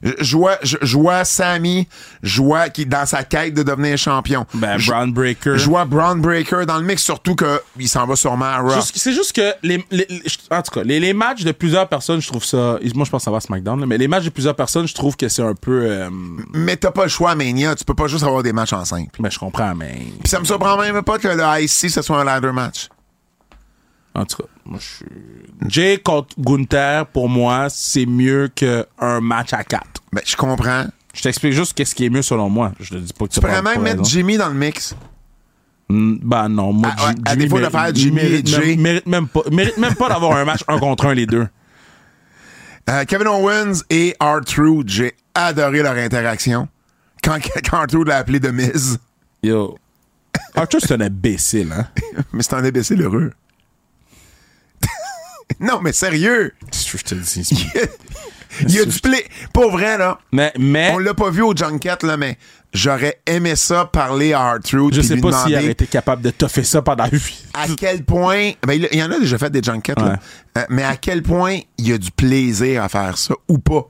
[0.02, 1.86] Je, vois, je, je vois Sammy,
[2.22, 4.46] je vois qui dans sa quête de devenir champion.
[4.54, 5.58] ben, je, Brown Breaker.
[5.58, 8.80] je vois Braun Breaker dans le mix, surtout que il s'en va sûrement à Raw.
[8.94, 12.20] C'est juste que les, les- les- en tout cas les, les matchs de plusieurs personnes,
[12.22, 12.78] je trouve ça.
[12.94, 14.88] Moi, je pense que ça va à SmackDown, là, mais les matchs de plusieurs personnes,
[14.88, 15.82] je trouve que c'est un peu.
[15.84, 16.08] euh,
[16.54, 18.84] Mais t'as pas le choix à Mania, tu peux pas juste avoir des matchs en
[18.84, 19.10] simple.
[19.20, 19.92] ben, je comprends, mais
[20.22, 22.88] Puis ça me surprend même pas que le IC ce soit un ladder match.
[24.14, 25.06] En tout cas, moi, je suis.
[25.68, 30.86] Jay contre Gunther, pour moi, c'est mieux qu'un match à 4 Ben, je comprends.
[31.14, 32.72] Je t'explique juste qu'est-ce qui est mieux selon moi.
[32.80, 34.94] Je te dis pas que Tu pourrais même mettre Jimmy dans le mix.
[35.88, 38.48] Mm, Ben non, moi, À- à- Ji- à Jimmy défaut de mérite- faire Jimmy mérite,
[38.48, 38.58] et Jay.
[38.76, 41.48] même, mérite même pas, mérite même pas d'avoir un match un contre un les deux.
[42.88, 46.68] Euh, Kevin Owens et R-Truth, j'ai adoré leur interaction.
[47.22, 47.38] Quand,
[47.68, 48.98] quand R-Truth l'a appelé de Miz.
[49.42, 49.76] Yo.
[50.54, 51.86] Arthur, c'est un imbécile, hein?
[52.32, 53.32] Mais c'est un imbécile heureux.
[55.60, 56.52] non, mais sérieux.
[56.72, 57.70] Je te le dis.
[58.62, 59.24] Il y a du play.
[59.52, 60.18] Pour vrai, là.
[60.32, 62.36] Mais, mais On l'a pas vu au Junket, là, mais
[62.72, 64.92] j'aurais aimé ça parler à R-Truth.
[64.94, 67.66] je puis sais lui pas s'il aurait été capable de toffer ça pendant 8 à
[67.76, 68.50] quel point.
[68.66, 70.04] Ben, il il y en a déjà fait des Junkets, là.
[70.12, 70.16] Ouais.
[70.58, 73.88] Euh, mais à quel point il y a du plaisir à faire ça ou pas?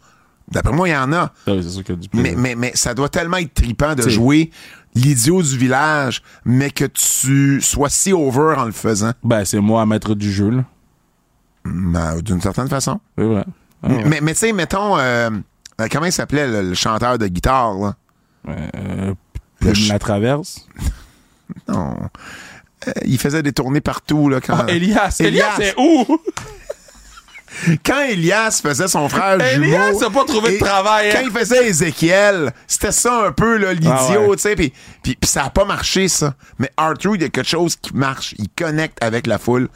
[0.50, 1.32] D'après moi, il y en a.
[1.46, 4.02] c'est sûr qu'il y a du Mais, mais, mais ça doit tellement être trippant de
[4.02, 4.10] T'sais.
[4.10, 4.50] jouer
[4.94, 9.12] l'idiot du village, mais que tu sois si over en le faisant.
[9.22, 10.64] Ben, c'est moi, maître du jeu, là.
[11.64, 13.00] Ben, D'une certaine façon.
[13.18, 13.44] C'est vrai.
[13.82, 14.04] Ah, ouais.
[14.06, 15.30] Mais, mais tu sais, mettons, euh,
[15.80, 17.94] euh, comment il s'appelait le, le chanteur de guitare, là?
[18.48, 19.14] Euh, Le
[19.60, 20.66] Plume ch- la traverse.
[21.68, 21.96] Non.
[22.86, 24.40] Euh, il faisait des tournées partout, là.
[24.40, 25.16] Quand, Ah, Elias.
[25.20, 25.54] Elias, Elias.
[25.58, 26.06] c'est où?
[27.84, 30.04] quand Elias faisait son frère Elias jumeau...
[30.04, 31.14] a pas trouvé de travail, hein.
[31.16, 34.36] Quand il faisait Ézéchiel, c'était ça un peu, là, l'idiot, Ah ouais.
[34.36, 34.72] tu sais, puis
[35.24, 36.34] ça a pas marché, ça.
[36.58, 38.34] Mais Arthur, il y a quelque chose qui marche.
[38.38, 39.68] Il connecte avec la foule.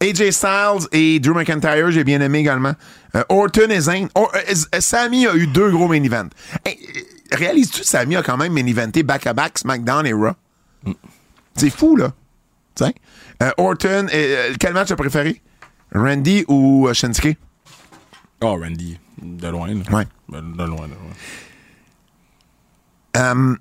[0.00, 2.74] AJ Styles et Drew McIntyre, j'ai bien aimé également.
[3.14, 4.08] Euh, Orton et Zayn.
[4.14, 6.30] Or- euh, euh, Sammy a eu deux gros main events.
[6.64, 7.00] Hey, euh,
[7.36, 10.32] Réalises-tu, Sammy a quand même main eventé back-à-back SmackDown et Raw?
[11.56, 12.12] C'est fou, là.
[13.42, 14.06] Euh, Orton,
[14.60, 15.40] quel match as préféré?
[15.94, 17.36] Randy ou Shinsuke?
[18.40, 18.98] Oh, Randy.
[19.22, 19.82] De loin, là.
[19.96, 20.06] Ouais.
[20.28, 21.14] De, de loin, de loin.
[23.16, 23.56] Euh,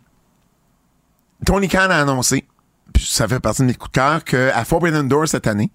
[1.45, 2.45] Tony Khan a annoncé,
[2.93, 5.69] puis ça fait partie de mes coups de cœur, qu'à Forbidden Door cette année,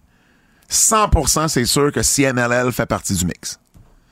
[0.71, 3.59] 100% c'est sûr que CMLL fait partie du mix.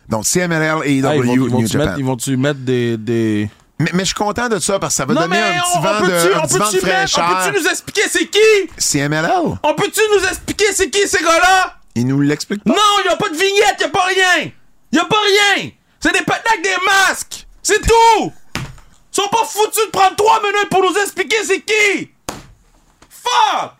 [0.08, 1.84] Donc CMLL et Ah, ils vont- ils vont-tu New Japan.
[1.86, 2.96] mettre, ils vont-tu mettre des.
[2.96, 3.50] des...
[3.78, 5.60] Mais, mais je suis content de ça parce que ça va Non, donner un petit
[5.76, 7.28] on, vent on de, peut-tu, un on petit vent de peut-tu mettre- fraîcheur.
[7.30, 8.38] on peut-tu nous expliquer c'est qui?
[8.78, 11.74] CMLL, On peut-tu nous expliquer c'est qui ces gars-là?
[11.94, 12.70] il nous l'explique pas.
[12.70, 14.50] Non, y a pas de vignette, y a pas rien!
[14.92, 15.16] Y a pas
[15.56, 15.70] rien!
[16.00, 17.46] C'est des patins avec des masques!
[17.62, 18.32] C'est tout!
[18.54, 22.10] Ils sont pas foutus de prendre trois minutes pour nous expliquer c'est qui!
[23.08, 23.72] Fuck!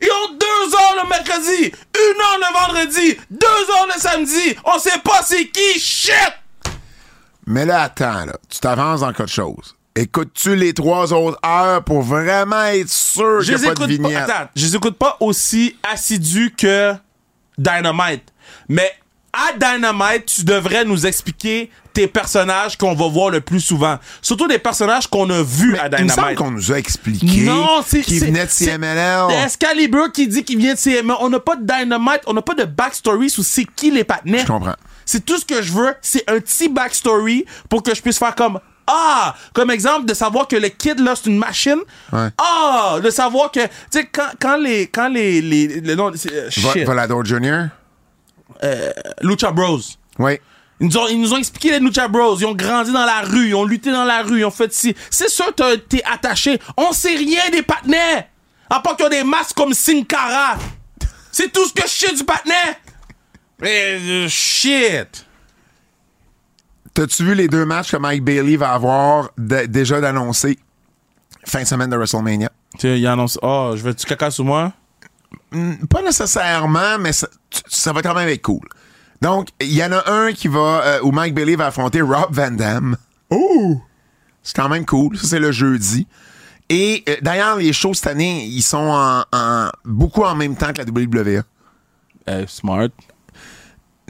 [0.00, 4.56] Ils ont deux heures le mercredi, une heure le vendredi, deux heures le samedi!
[4.64, 5.78] On sait pas c'est qui!
[5.80, 6.32] Shit!
[7.46, 9.74] Mais là, attends, là, tu t'avances dans quelque chose.
[9.96, 13.86] Écoutes-tu les trois autres heures pour vraiment être sûr qu'il n'y a pas de pas,
[13.86, 14.16] vignette?
[14.30, 16.94] attends, je les écoute pas aussi assidus que
[17.56, 18.22] Dynamite.
[18.68, 18.92] Mais
[19.32, 23.98] à Dynamite, tu devrais nous expliquer tes personnages qu'on va voir le plus souvent.
[24.22, 26.38] Surtout des personnages qu'on a vus à Il me semble Dynamite.
[26.38, 29.32] qu'on nous a expliqué Non, c'est- venait de CMLL.
[29.44, 31.16] Excalibur qui dit qu'il vient de CMLL.
[31.20, 34.42] On n'a pas de Dynamite, on n'a pas de backstory sur c'est qui les partenaires.
[34.42, 34.76] Je comprends.
[35.04, 38.34] C'est tout ce que je veux, c'est un petit backstory pour que je puisse faire
[38.36, 41.80] comme ah, comme exemple de savoir que le kid là c'est une machine.
[42.12, 42.28] Ouais.
[42.38, 46.48] Ah, de savoir que tu sais quand, quand les quand les les, les non, euh,
[46.50, 46.84] shit.
[46.86, 47.64] Volador Jr.?
[49.20, 49.80] Lucha Bros.
[50.20, 50.38] Oui.
[50.80, 52.36] Ils nous, ont, ils nous ont expliqué les Lucha Bros.
[52.38, 53.48] Ils ont grandi dans la rue.
[53.48, 54.38] Ils ont lutté dans la rue.
[54.40, 54.94] Ils ont fait ci.
[55.10, 56.60] C'est sûr que t'es attaché.
[56.76, 58.24] On sait rien des partenaires.
[58.70, 60.56] À part qu'ils ont des masques comme Sin Cara.
[61.32, 62.76] C'est tout ce que je sais du partenaire.
[63.60, 65.26] Mais euh, shit.
[66.94, 70.58] T'as-tu vu les deux matchs que Mike Bailey va avoir de- déjà d'annoncer
[71.44, 72.50] fin de semaine de WrestleMania?
[72.78, 73.38] Tu il annonce.
[73.42, 74.72] Oh, je vais tu caca sur moi?
[75.90, 77.28] Pas nécessairement, mais ça,
[77.68, 78.66] ça va quand même être cool.
[79.20, 82.28] Donc, il y en a un qui va, euh, où Mike Bailey va affronter Rob
[82.30, 82.96] Van Dam.
[83.30, 83.80] Oh!
[84.42, 85.16] C'est quand même cool.
[85.18, 86.06] Ça, c'est le jeudi.
[86.68, 90.72] Et euh, d'ailleurs, les shows cette année, ils sont en, en- beaucoup en même temps
[90.72, 91.42] que la WWE.
[92.26, 92.88] Eh, smart.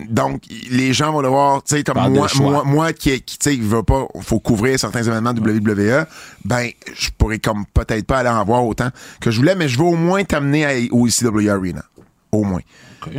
[0.09, 3.51] Donc, les gens vont devoir, tu sais, comme Par moi, moi, moi qui, qui tu
[3.51, 6.07] sais, veut pas, faut couvrir certains événements de WWE,
[6.45, 8.91] ben, je pourrais comme peut-être pas aller en voir autant
[9.21, 11.83] que je voulais, mais je veux au moins t'amener à- au ECW Arena.
[12.31, 12.61] Au moins.
[13.05, 13.15] OK.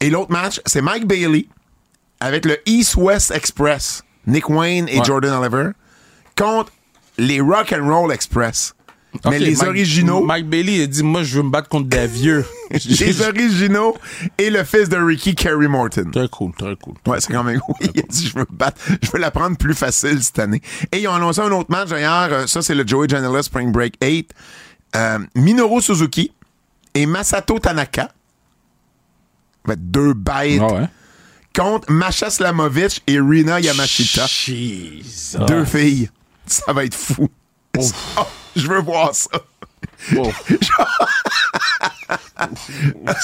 [0.00, 1.46] Et l'autre match, c'est Mike Bailey
[2.20, 5.04] avec le East-West Express, Nick Wayne et Ouais.
[5.04, 5.70] Jordan Oliver,
[6.36, 6.72] contre
[7.18, 8.74] les Rock and Roll Express.
[9.28, 12.06] Mais les Mike- originaux, Mike Bailey a dit Moi, je veux me battre contre des
[12.06, 12.44] vieux.
[12.70, 13.96] les originaux
[14.38, 16.08] et le fils de Ricky, Kerry Morton.
[16.12, 16.94] Très cool, très cool.
[17.06, 17.60] Ouais, c'est quand même.
[17.68, 18.80] Oui, il a dit je veux me battre.
[19.02, 20.62] Je veux la prendre plus facile cette année.
[20.92, 22.28] Et ils ont annoncé un autre match d'ailleurs.
[22.32, 24.32] euh, Ça, c'est le Joey Janela Spring Break 8.
[24.94, 26.30] Euh, Minoru Suzuki
[26.94, 28.12] et Masato Tanaka.
[29.68, 30.88] Être deux bêtes Ah ouais.
[31.56, 34.26] contre Masha Slamovich et Rina Yamashita.
[34.26, 35.38] Jesus.
[35.46, 36.10] Deux filles.
[36.46, 37.28] Ça va être fou.
[37.78, 39.28] Oh, je veux voir ça.
[40.12, 40.32] Wow.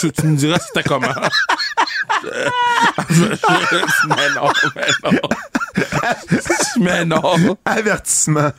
[0.01, 1.09] tu me diras c'était comment.
[4.09, 5.29] mais non, mais non.
[6.81, 7.59] mais non.
[7.65, 8.53] Avertissement.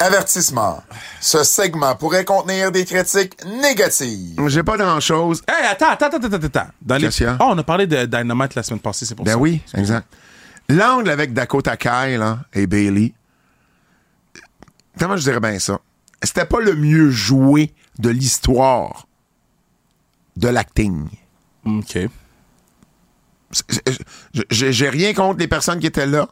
[0.00, 0.82] Avertissement.
[1.20, 4.40] Ce segment pourrait contenir des critiques négatives.
[4.46, 5.42] J'ai pas grand-chose.
[5.48, 6.68] Hey, attends, attends, attends, attends, attends.
[6.82, 7.02] Dans les...
[7.04, 7.36] Qu'est-ce qu'il y a?
[7.40, 9.38] Oh, on a parlé de Dynamite la semaine passée, c'est pour Ben ça.
[9.38, 10.06] oui, exact.
[10.68, 13.12] L'angle avec Dakota Kai là, et Bailey,
[14.98, 15.80] comment je dirais bien ça?
[16.22, 19.06] C'était pas le mieux joué de l'histoire
[20.36, 21.08] de l'acting.
[21.64, 21.98] OK.
[24.50, 26.28] J'ai rien contre les personnes qui étaient là.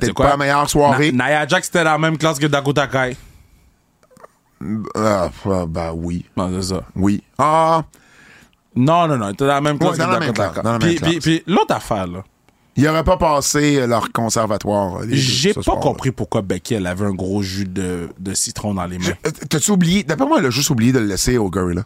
[0.00, 1.12] Ben, pas la meilleure soirée.
[1.12, 3.16] Na- Nia Jax était dans la même classe que Dakota Kai.
[4.94, 6.82] Ah, ah, ben oui, Non, c'est ça.
[6.94, 7.22] oui.
[7.38, 7.84] Ah,
[8.74, 10.62] Non, non, non, était dans la même classe Ouais, que Dakota classe, Kai.
[10.62, 11.22] dans la Puis, même puis, classe.
[11.22, 12.24] puis l'autre affaire, là.
[12.74, 15.00] ils auraient pas passé leur conservatoire.
[15.10, 18.98] J'ai pas compris pourquoi Becky, elle avait un gros jus de, de citron dans les
[18.98, 19.12] mains.
[19.26, 20.02] Euh, T'as-tu oublié?
[20.04, 21.84] D'après moi, elle a juste oublié de le laisser au gorilla.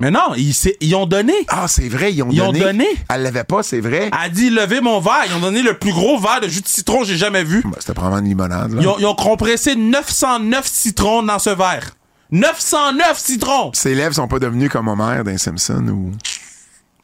[0.00, 1.32] Mais non, ils, ont donné.
[1.48, 2.60] Ah, c'est vrai, ils ont Ils ont donné.
[2.60, 2.86] donné?
[3.08, 4.06] Elle l'avait pas, c'est vrai.
[4.06, 5.22] Elle a dit levez mon verre.
[5.28, 7.62] Ils ont donné le plus gros verre de jus de citron que j'ai jamais vu.
[7.62, 8.72] Ben, C'était probablement une limonade.
[8.72, 8.82] Là.
[8.82, 11.90] Ils ont, ils ont compressé 909 citrons dans ce verre.
[12.32, 13.70] 909 citrons!
[13.74, 16.10] Ses lèvres sont pas devenues comme Homer d'un Simpson ou.
[16.22, 16.40] Tu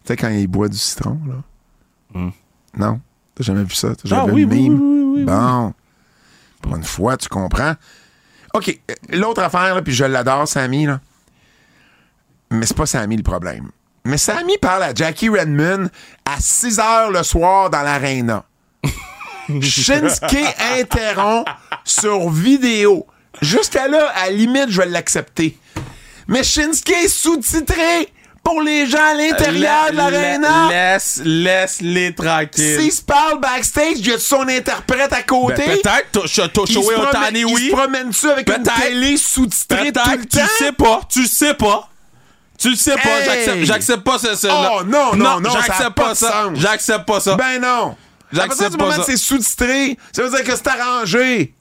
[0.04, 2.20] sais, quand il boit du citron, là.
[2.76, 3.00] Non?
[3.36, 3.94] T'as jamais vu ça?
[3.94, 4.24] T'as jamais Hmm.
[4.24, 5.72] Ah vu oui, le oui, oui, oui, oui, Bon.
[6.60, 7.74] Pour une fois, tu comprends.
[8.54, 8.80] OK.
[8.90, 11.00] euh, L'autre affaire, là, puis je l'adore, Sammy, là.
[12.50, 13.70] Mais c'est pas Sammy le problème.
[14.04, 15.88] Mais Sammy parle à Jackie Redmond
[16.24, 18.44] à 6 heures le soir dans l'aréna.
[19.60, 21.48] Shinsuke interrompt
[21.84, 23.06] sur vidéo.
[23.42, 25.56] Jusqu'à là, à la limite, je vais l'accepter.
[26.28, 28.08] Mais Shinsuke est sous-titré
[28.42, 30.68] pour les gens à l'intérieur de La- l'aréna.
[30.68, 32.80] la- Laisse, laisse les tranquilles.
[32.80, 35.62] S'il se parle backstage, y a son interprète à côté?
[35.66, 37.70] Ben, peut-être, to- to- to- il se il oui.
[37.70, 40.42] promène-tu avec une télé sous-titrée tout le tu temps?
[40.42, 41.89] le sais pas, tu sais pas.
[42.60, 43.24] Tu le sais pas, Hey!
[43.24, 44.28] j'accepte, j'accepte pas ça.
[44.44, 46.50] Oh, non, non, non, a j'accepte pas ça.
[46.54, 47.34] J'accepte pas ça.
[47.36, 47.96] Ben non.
[48.32, 48.98] J'accepte pas moment ça.
[48.98, 51.54] que c'est sous-titré, ça veut dire que c'est arrangé.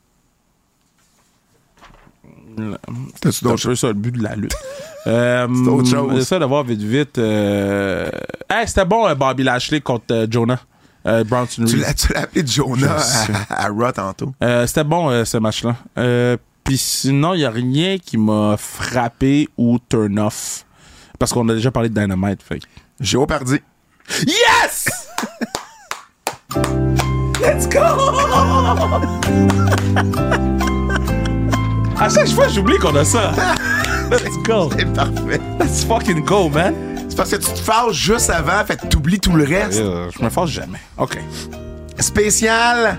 [3.22, 4.54] C'est un peu ça le but de la lutte.
[5.08, 6.14] euh, autre chose.
[6.16, 7.18] J'essaie de voir vite vite.
[7.18, 8.10] Euh...
[8.50, 10.60] Hey, c'était bon euh, Bobby Lashley contre euh, Jonah.
[11.08, 12.98] Euh, Tu l'as, tu l'as appelé Jonah
[13.50, 14.34] à, à Raw tantôt?
[14.44, 15.78] Euh, c'était bon euh, ce match-là.
[15.98, 16.36] Euh,
[16.66, 20.66] Puis sinon, il n'y a rien qui m'a frappé ou turn off.
[21.20, 22.42] Parce qu'on a déjà parlé de Dynamite.
[22.42, 22.60] Fait.
[22.60, 22.66] que-
[23.02, 23.60] Géo Pardy.
[24.26, 24.90] Yes!
[27.42, 27.80] Let's go!
[32.00, 33.32] À chaque fois, j'oublie qu'on a ça.
[34.10, 34.70] Let's go.
[34.78, 35.40] C'est parfait.
[35.60, 36.74] Let's fucking go, man.
[37.10, 39.80] C'est parce que tu te fâches juste avant, fait que t'oublies tout le reste.
[39.80, 40.80] Euh, je me force jamais.
[40.98, 41.18] OK.
[42.00, 42.98] Spécial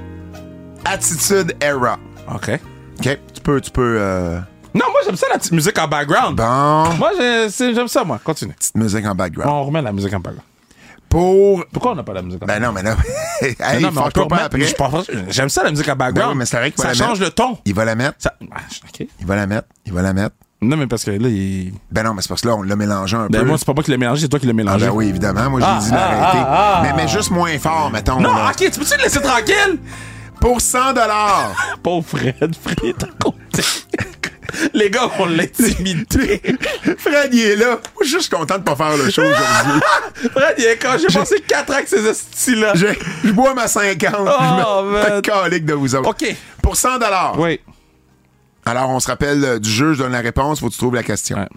[0.84, 1.98] Attitude Era.
[2.32, 2.50] OK.
[2.98, 3.18] OK?
[3.34, 3.96] Tu peux, tu peux...
[3.98, 4.38] euh,
[4.74, 6.36] Non, moi, j'aime ça, la petite musique en background.
[6.36, 8.20] Bon, Moi, j'aime ça, moi.
[8.22, 8.52] Continue.
[8.52, 9.50] petite musique en background.
[9.52, 10.46] On remet la musique en background.
[11.08, 11.64] Pour...
[11.72, 12.76] Pourquoi on n'a pas la musique en Ben background?
[12.76, 13.72] non, mais là...
[13.74, 14.60] hey, non, mais on pas après.
[15.28, 16.28] J'aime ça, la musique en background.
[16.28, 17.24] Ben oui, mais c'est vrai qu'il Ça change mettre.
[17.24, 17.58] le ton.
[17.64, 18.14] Il va la mettre.
[18.18, 18.32] Ça...
[18.54, 19.08] Ah, OK.
[19.18, 19.66] Il va la mettre.
[19.86, 20.36] Il va la mettre.
[20.62, 21.72] Non, mais parce que là, il...
[21.90, 23.46] Ben non, mais c'est parce que là, on l'a mélangé un Ben peu.
[23.46, 24.86] moi, c'est pas moi qui l'ai mélangé, c'est toi qui l'as Ah mélangé.
[24.86, 25.50] ben oui, évidemment.
[25.50, 26.38] Moi, j'ai Ah, dit ah, d'arrêter.
[26.46, 26.82] ah, ah.
[26.84, 28.20] mais, mais juste moins fort, mettons.
[28.20, 28.50] Non, là.
[28.50, 29.78] OK, tu peux-tu le laisser tranquille?
[30.38, 31.54] Pour 100 dollars.
[31.82, 33.64] Pauvre Fred, Fred à côté.
[34.74, 36.40] Les gars vont l'intimider.
[36.98, 37.66] Fred, il est là.
[37.70, 39.80] Moi, je suis juste content de pas faire le show aujourd'hui.
[40.32, 42.74] Fred, il est quand j'ai passé 4 ans avec ces styles-là.
[42.74, 42.86] Je,
[43.24, 44.14] je bois ma 50.
[44.18, 46.08] Oh, je me calique de vous autres.
[46.10, 46.36] OK.
[46.62, 47.38] Pour 100 dollars.
[47.38, 47.60] Oui.
[48.64, 50.94] Alors, on se rappelle euh, du jeu, je donne la réponse, faut que tu trouves
[50.94, 51.38] la question.
[51.38, 51.48] Ouais.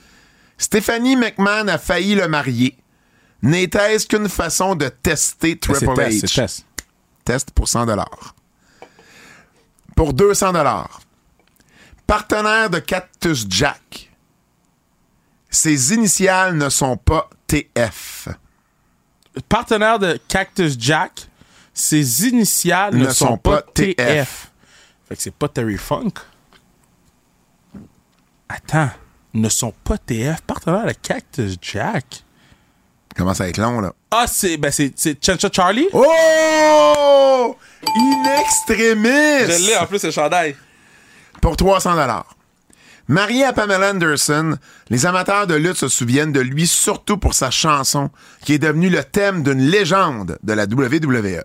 [0.58, 2.78] Stéphanie McMahon a failli le marier.
[3.42, 6.28] N'était-ce qu'une façon de tester Triple test, H?
[6.28, 6.66] c'est test.
[7.26, 8.36] Test pour 100 dollars.
[9.96, 11.02] Pour 200 dollars.
[12.08, 14.12] Partenaire de Cactus Jack.
[15.50, 18.28] Ses initiales ne sont pas TF.
[19.50, 21.28] Partenaire de Cactus Jack,
[21.74, 24.52] ses initiales ne, sont, pas TF.
[25.08, 26.14] Fait que c'est pas Terry Funk.
[28.50, 28.90] Attends,
[29.34, 30.42] ne sont pas TF.
[30.42, 32.24] Partenaire de Cactus Jack.
[33.16, 33.94] Commence à être long, là?
[34.10, 35.88] Ah, c'est ben c'est c'est Chencha Charlie?
[35.94, 37.56] Oh!
[37.96, 39.76] In extremis!
[39.80, 40.56] en plus le chandail.
[41.44, 42.38] Pour 300 dollars.
[43.10, 44.56] Marié à Pamela Anderson,
[44.90, 48.10] les amateurs de lutte se souviennent de lui surtout pour sa chanson
[48.46, 50.64] qui est devenue le thème d'une légende de la.
[50.64, 51.44] WWE.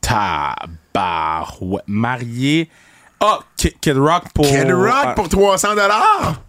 [0.00, 1.82] Tabarouette.
[1.88, 2.70] Marié.
[3.18, 4.46] Ah, Kid, Kid Rock pour.
[4.46, 6.40] Kid Rock pour 300 dollars?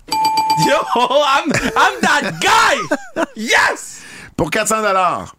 [0.60, 3.24] Yo, I'm, I'm that guy!
[3.36, 4.04] Yes!
[4.36, 5.36] Pour 400 dollars.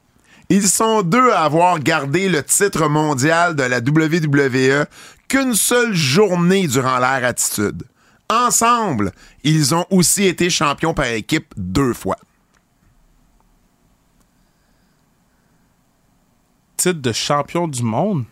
[0.51, 4.87] Ils sont deux à avoir gardé le titre mondial de la WWE
[5.29, 7.85] qu'une seule journée durant l'ère Attitude.
[8.31, 9.13] Ensemble,
[9.43, 12.19] ils ont aussi été champions par équipe deux fois.
[16.77, 18.25] Titre de champion du monde?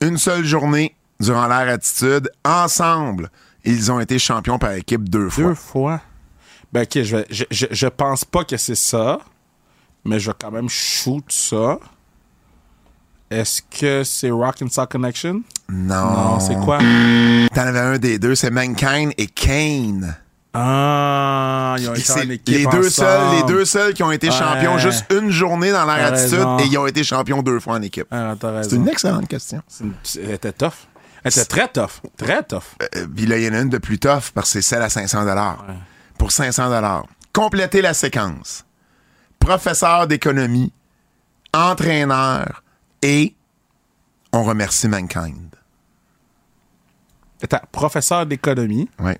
[0.00, 2.30] Une seule journée, durant l'ère attitude.
[2.44, 3.30] Ensemble,
[3.64, 5.44] ils ont été champions par équipe deux fois.
[5.44, 6.00] Deux fois?
[6.72, 9.20] Ben, ok, je, vais, je, je, je pense pas que c'est ça,
[10.04, 11.78] mais je vais quand même shoot ça.
[13.30, 15.42] Est-ce que c'est Rock and Soul Connection?
[15.70, 15.94] Non.
[16.12, 16.78] Non, c'est quoi?
[16.78, 20.16] T'en avais un des deux, c'est Mankind et Kane.
[20.54, 22.90] Ah, ils ont été en équipe les deux ensemble.
[22.90, 24.34] seuls, les deux seuls qui ont été Ouais.
[24.34, 26.58] champions juste une journée dans leur attitude raison.
[26.58, 28.06] et ils ont été champions deux fois en équipe.
[28.10, 28.34] Ah.
[28.62, 29.62] C'est une excellente question.
[29.80, 29.92] Une-
[30.24, 30.72] Elle était tough.
[31.22, 32.00] Elle était très tough.
[32.16, 32.62] Très tough.
[32.96, 34.82] Euh, Puis là, il y en a une de plus tough parce que c'est celle
[34.82, 35.24] à 500
[36.16, 38.64] Pour 500 Complétez la séquence.
[39.38, 40.72] Professeur d'économie,
[41.54, 42.62] entraîneur
[43.02, 43.34] et
[44.32, 45.54] on remercie Mankind.
[47.42, 49.18] Attends, professeur d'économie, Ouais.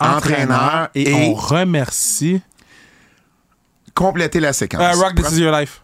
[0.00, 2.42] entraîneur, et, on remercie.
[3.94, 4.80] complétez la séquence.
[4.80, 5.82] Euh, Rock, this is your life.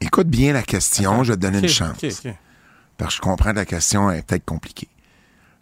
[0.00, 1.98] Écoute bien la question, je vais te donner une chance.
[2.96, 4.88] Parce que je comprends que la question est peut-être compliquée.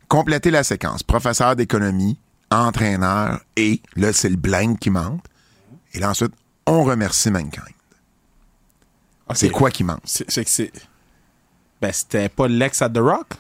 [0.09, 1.03] Complétez la séquence.
[1.03, 2.18] Professeur d'économie,
[2.51, 5.24] entraîneur et, là, c'est le blind qui manque.
[5.93, 6.33] Et là, ensuite,
[6.66, 7.76] on remercie Mankind.
[9.35, 10.01] C'est quoi qui manque?
[10.05, 10.72] C'est que c'est.
[11.81, 13.35] Ben, c'était pas l'ex à The Rock?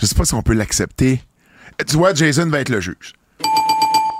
[0.00, 1.22] Je sais pas si on peut l'accepter.
[1.86, 3.14] Tu vois, Jason va être le juge.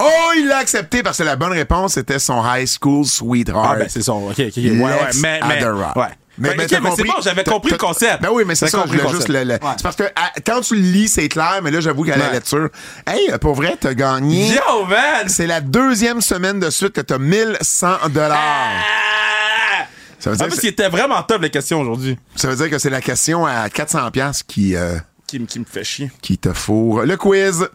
[0.03, 3.73] Oh, il l'a accepté parce que la bonne réponse était son high school sweetheart.
[3.73, 4.29] Ah, ben, c'est son.
[4.29, 4.55] Ok, ok, ok.
[4.57, 5.11] Ouais, ouais.
[5.21, 5.61] Mais, mais.
[5.61, 5.97] The Rock.
[5.97, 6.09] Ouais.
[6.41, 8.23] Mais, Fait- mais ok, t'as compris- bon, j'avais compris le concept.
[8.23, 9.35] Ben oui, mais c'est ça, je voulais juste le.
[9.35, 9.63] concept.
[9.63, 9.75] le- Ouais.
[9.77, 12.33] C'est parce que à- quand tu le lis, c'est clair, mais là, j'avoue qu'à la
[12.33, 12.69] lecture.
[13.07, 14.49] Hey, pour vrai, t'as gagné.
[14.55, 15.29] Yo, man!
[15.29, 18.39] C'est la deuxième semaine de suite que t'as 1100 dollars.
[18.41, 19.85] Ah!
[20.19, 22.19] Ça veut En dire que plus, c'est- il était vraiment top, les questions aujourd'hui.
[22.37, 25.59] ça veut dire que c'est la question à 400 pièces qui euh, Qui, me- qui
[25.61, 26.11] me fait chier.
[26.23, 27.03] qui te fourre.
[27.05, 27.69] Le quiz.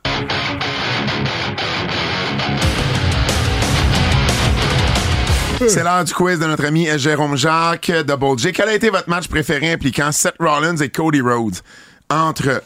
[5.67, 8.51] C'est l'heure du quiz de notre ami Jérôme Jacques, Double J.
[8.51, 11.57] Quel a été votre match préféré impliquant Seth Rollins et Cody Rhodes
[12.09, 12.61] entre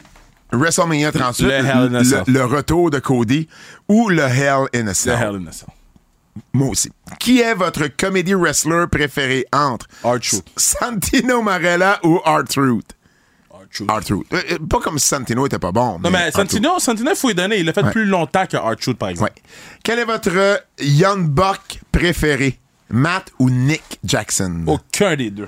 [0.52, 2.24] WrestleMania 38, Le Hell in a Cell.
[2.28, 3.48] le, le retour de Cody,
[3.88, 5.14] ou le Hell in a Cell?
[5.20, 5.68] hell in a cell.
[6.54, 6.90] Moi aussi.
[7.20, 10.46] Qui est votre comedy wrestler préféré entre R-Truth.
[10.58, 12.96] Santino Marella ou R-Truth?
[13.52, 13.90] R-Truth.
[13.92, 14.28] R-Truth.
[14.34, 16.00] Euh, euh, Pas comme si Santino était pas bon.
[16.00, 16.36] Non, mais R-Truth.
[16.52, 17.58] Santino, Santino, il faut lui donner.
[17.58, 19.32] Il l'a fait plus longtemps que R-Truth, par exemple.
[19.36, 19.42] Ouais.
[19.84, 22.58] Quel est votre euh, Young Buck préféré?
[22.90, 24.64] Matt ou Nick Jackson?
[24.68, 25.48] Aucun des deux.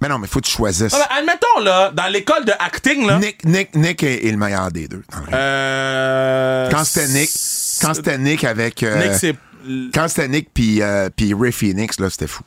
[0.00, 0.92] Mais non, mais faut que tu choisisses.
[0.92, 3.18] Non, mais admettons, là, dans l'école de acting, là.
[3.18, 5.02] Nick, Nick, Nick est, est le meilleur des deux.
[5.10, 5.34] dans le ring.
[5.34, 6.70] Euh.
[6.70, 7.30] quand c'était Nick,
[7.80, 8.82] quand c'était Nick avec.
[8.82, 9.34] euh, Nick, c'est.
[9.94, 12.42] quand c'était Nick puis euh, puis Ray Phoenix, là, c'était fou.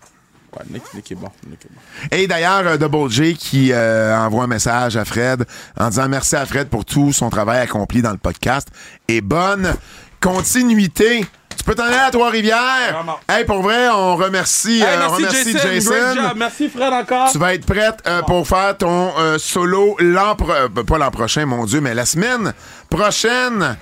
[0.56, 1.30] Ouais, Nick, Nick est bon.
[1.50, 2.16] Nick est bon.
[2.18, 5.46] Et d'ailleurs, euh, Double J qui euh, envoie un message à Fred
[5.80, 8.68] en disant merci à Fred pour tout son travail accompli dans le podcast
[9.08, 9.76] et bonne
[10.20, 11.26] continuité.
[11.60, 13.03] Tu peux t'en aller à Trois-Rivières?
[13.28, 15.70] Hey, pour vrai, on remercie, Hey, euh, merci, remercie Jason.
[15.70, 15.91] Jason.
[15.91, 16.34] Great job.
[16.38, 17.32] Merci, Fred, encore.
[17.32, 21.45] Tu vas être prête euh, pour faire ton euh, solo l'an pro- pas l'an prochain,
[21.45, 22.53] mon Dieu, mais la semaine
[22.89, 23.78] prochaine.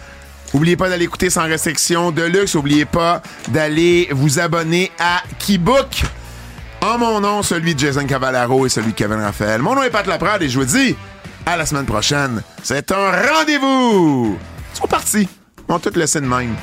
[0.53, 2.55] Oubliez pas d'aller écouter sans restriction de luxe.
[2.55, 6.01] Oubliez pas d'aller vous abonner à Keybook.
[6.82, 9.61] En mon nom, celui de Jason Cavallaro et celui de Kevin Raphaël.
[9.61, 10.95] Mon nom est Pat Laprade et je vous dis
[11.45, 12.41] à la semaine prochaine.
[12.63, 14.38] C'est un rendez-vous.
[14.73, 15.30] Ils sont partis.
[15.69, 16.55] M'ont tout laissé de même.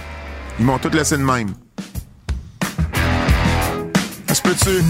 [0.59, 1.55] Ils m'ont tout laissé de même.
[4.29, 4.83] Ça se peut-tu?